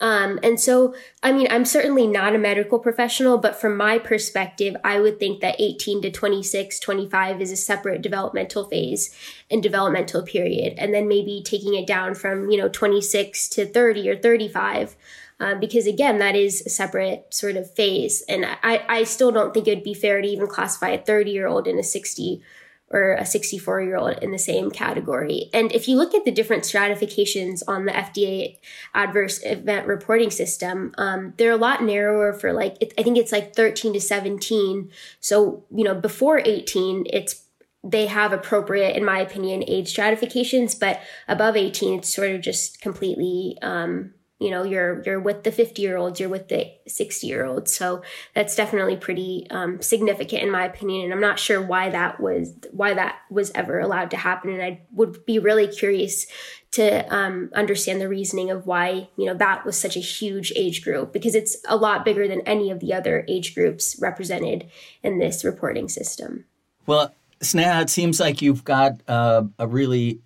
Um, 0.00 0.38
and 0.42 0.58
so, 0.58 0.94
I 1.22 1.32
mean, 1.32 1.46
I'm 1.50 1.66
certainly 1.66 2.06
not 2.06 2.34
a 2.34 2.38
medical 2.38 2.78
professional, 2.78 3.36
but 3.36 3.60
from 3.60 3.76
my 3.76 3.98
perspective, 3.98 4.76
I 4.82 4.98
would 4.98 5.18
think 5.18 5.40
that 5.40 5.56
18 5.58 6.00
to 6.02 6.10
26, 6.10 6.78
25 6.80 7.40
is 7.42 7.52
a 7.52 7.56
separate 7.56 8.00
developmental 8.00 8.64
phase 8.64 9.14
and 9.50 9.62
developmental 9.62 10.22
period. 10.22 10.74
And 10.78 10.94
then 10.94 11.06
maybe 11.06 11.42
taking 11.44 11.74
it 11.74 11.86
down 11.86 12.14
from, 12.14 12.50
you 12.50 12.56
know, 12.56 12.68
26 12.68 13.48
to 13.50 13.66
30 13.66 14.08
or 14.08 14.16
35. 14.16 14.96
Uh, 15.38 15.54
because 15.54 15.86
again, 15.86 16.18
that 16.18 16.36
is 16.36 16.62
a 16.66 16.68
separate 16.68 17.32
sort 17.32 17.56
of 17.56 17.70
phase. 17.70 18.22
And 18.28 18.44
I, 18.62 18.84
I 18.88 19.04
still 19.04 19.32
don't 19.32 19.54
think 19.54 19.66
it 19.66 19.74
would 19.74 19.84
be 19.84 19.94
fair 19.94 20.20
to 20.20 20.28
even 20.28 20.46
classify 20.46 20.90
a 20.90 21.02
30 21.02 21.30
year 21.30 21.46
old 21.46 21.66
and 21.66 21.78
a 21.78 21.82
60 21.82 22.42
or 22.90 23.14
a 23.14 23.24
64 23.24 23.82
year 23.82 23.96
old 23.96 24.18
in 24.18 24.32
the 24.32 24.38
same 24.38 24.70
category. 24.70 25.48
And 25.54 25.72
if 25.72 25.86
you 25.86 25.96
look 25.96 26.14
at 26.14 26.24
the 26.24 26.32
different 26.32 26.64
stratifications 26.64 27.62
on 27.62 27.84
the 27.84 27.92
FDA 27.92 28.58
adverse 28.94 29.40
event 29.44 29.86
reporting 29.86 30.30
system, 30.30 30.92
um, 30.98 31.34
they're 31.36 31.52
a 31.52 31.56
lot 31.56 31.84
narrower 31.84 32.32
for 32.32 32.52
like, 32.52 32.76
it, 32.80 32.92
I 32.98 33.02
think 33.02 33.16
it's 33.16 33.32
like 33.32 33.54
13 33.54 33.92
to 33.92 34.00
17. 34.00 34.90
So, 35.20 35.64
you 35.70 35.84
know, 35.84 35.94
before 35.94 36.40
18, 36.44 37.06
it's 37.10 37.44
they 37.82 38.06
have 38.06 38.32
appropriate, 38.32 38.94
in 38.94 39.04
my 39.04 39.20
opinion, 39.20 39.64
age 39.66 39.88
stratifications, 39.88 40.74
but 40.74 41.00
above 41.26 41.56
18, 41.56 42.00
it's 42.00 42.14
sort 42.14 42.30
of 42.30 42.42
just 42.42 42.80
completely 42.82 43.56
um, 43.62 44.12
you 44.40 44.50
know 44.50 44.64
you're 44.64 45.02
you're 45.04 45.20
with 45.20 45.44
the 45.44 45.52
50 45.52 45.80
year 45.80 45.96
olds 45.96 46.18
you're 46.18 46.28
with 46.28 46.48
the 46.48 46.72
60 46.88 47.26
year 47.26 47.44
olds 47.44 47.72
so 47.72 48.02
that's 48.34 48.56
definitely 48.56 48.96
pretty 48.96 49.46
um, 49.50 49.80
significant 49.80 50.42
in 50.42 50.50
my 50.50 50.64
opinion 50.64 51.04
and 51.04 51.12
i'm 51.12 51.20
not 51.20 51.38
sure 51.38 51.62
why 51.62 51.90
that 51.90 52.18
was 52.18 52.52
why 52.72 52.94
that 52.94 53.16
was 53.30 53.52
ever 53.54 53.78
allowed 53.78 54.10
to 54.10 54.16
happen 54.16 54.50
and 54.50 54.62
i 54.62 54.80
would 54.92 55.24
be 55.26 55.38
really 55.38 55.68
curious 55.68 56.26
to 56.72 57.14
um, 57.14 57.50
understand 57.54 58.00
the 58.00 58.08
reasoning 58.08 58.50
of 58.50 58.66
why 58.66 59.08
you 59.16 59.26
know 59.26 59.34
that 59.34 59.64
was 59.64 59.78
such 59.78 59.96
a 59.96 60.00
huge 60.00 60.52
age 60.56 60.82
group 60.82 61.12
because 61.12 61.34
it's 61.34 61.56
a 61.68 61.76
lot 61.76 62.04
bigger 62.04 62.26
than 62.26 62.40
any 62.42 62.70
of 62.70 62.80
the 62.80 62.92
other 62.92 63.24
age 63.28 63.54
groups 63.54 63.96
represented 64.00 64.68
in 65.02 65.18
this 65.18 65.44
reporting 65.44 65.88
system. 65.88 66.44
Well 66.86 67.14
Sneha, 67.40 67.82
it 67.82 67.90
seems 67.90 68.20
like 68.20 68.42
you've 68.42 68.64
got 68.64 69.00
uh, 69.08 69.44
a 69.58 69.66
really 69.66 70.20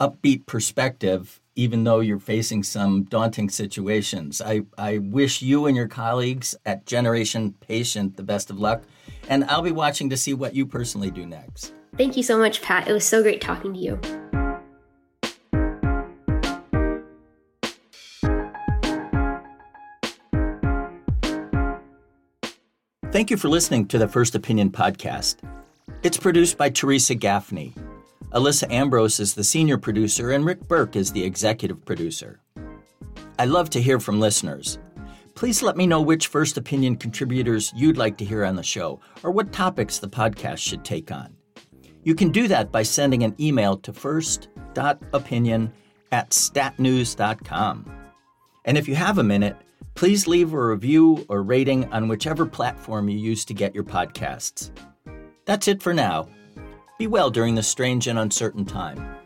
upbeat 0.00 0.46
perspective 0.46 1.40
even 1.54 1.84
though 1.84 2.00
you're 2.00 2.18
facing 2.18 2.62
some 2.62 3.04
daunting 3.04 3.48
situations. 3.48 4.40
I, 4.40 4.62
I 4.76 4.98
wish 4.98 5.42
you 5.42 5.66
and 5.66 5.76
your 5.76 5.88
colleagues 5.88 6.54
at 6.66 6.86
Generation 6.86 7.54
Patient 7.60 8.16
the 8.16 8.22
best 8.22 8.50
of 8.50 8.58
luck, 8.58 8.82
and 9.28 9.44
I'll 9.44 9.62
be 9.62 9.72
watching 9.72 10.10
to 10.10 10.16
see 10.16 10.34
what 10.34 10.54
you 10.54 10.66
personally 10.66 11.10
do 11.10 11.26
next. 11.26 11.72
Thank 11.96 12.16
you 12.16 12.22
so 12.22 12.38
much, 12.38 12.60
Pat. 12.60 12.88
It 12.88 12.92
was 12.92 13.04
so 13.04 13.22
great 13.22 13.40
talking 13.40 13.72
to 13.74 13.78
you. 13.78 14.00
Thank 23.12 23.30
you 23.30 23.36
for 23.36 23.48
listening 23.48 23.86
to 23.88 23.98
the 23.98 24.08
First 24.08 24.34
Opinion 24.34 24.70
podcast. 24.70 25.36
It's 26.02 26.16
produced 26.16 26.58
by 26.58 26.68
Teresa 26.68 27.14
Gaffney. 27.14 27.72
Alyssa 28.34 28.68
Ambrose 28.68 29.20
is 29.20 29.34
the 29.34 29.44
senior 29.44 29.78
producer, 29.78 30.32
and 30.32 30.44
Rick 30.44 30.66
Berke 30.66 30.96
is 30.96 31.12
the 31.12 31.22
executive 31.22 31.84
producer. 31.84 32.40
I 33.38 33.44
love 33.44 33.70
to 33.70 33.80
hear 33.80 34.00
from 34.00 34.18
listeners. 34.18 34.80
Please 35.36 35.62
let 35.62 35.76
me 35.76 35.86
know 35.86 36.00
which 36.00 36.26
First 36.26 36.56
Opinion 36.56 36.96
contributors 36.96 37.72
you'd 37.76 37.96
like 37.96 38.16
to 38.18 38.24
hear 38.24 38.44
on 38.44 38.56
the 38.56 38.62
show 38.64 38.98
or 39.22 39.30
what 39.30 39.52
topics 39.52 40.00
the 40.00 40.08
podcast 40.08 40.58
should 40.58 40.84
take 40.84 41.12
on. 41.12 41.36
You 42.02 42.16
can 42.16 42.30
do 42.30 42.48
that 42.48 42.72
by 42.72 42.82
sending 42.82 43.22
an 43.22 43.36
email 43.38 43.76
to 43.78 43.92
first.opinion 43.92 45.72
at 46.10 46.30
statnews.com. 46.30 47.92
And 48.64 48.76
if 48.76 48.88
you 48.88 48.96
have 48.96 49.18
a 49.18 49.24
minute, 49.24 49.56
please 49.94 50.26
leave 50.26 50.52
a 50.52 50.66
review 50.66 51.24
or 51.28 51.44
rating 51.44 51.84
on 51.92 52.08
whichever 52.08 52.46
platform 52.46 53.08
you 53.08 53.16
use 53.16 53.44
to 53.44 53.54
get 53.54 53.76
your 53.76 53.84
podcasts. 53.84 54.72
That's 55.44 55.68
it 55.68 55.80
for 55.80 55.94
now. 55.94 56.26
Be 56.96 57.08
well 57.08 57.28
during 57.28 57.56
this 57.56 57.66
strange 57.66 58.06
and 58.06 58.20
uncertain 58.20 58.64
time. 58.64 59.16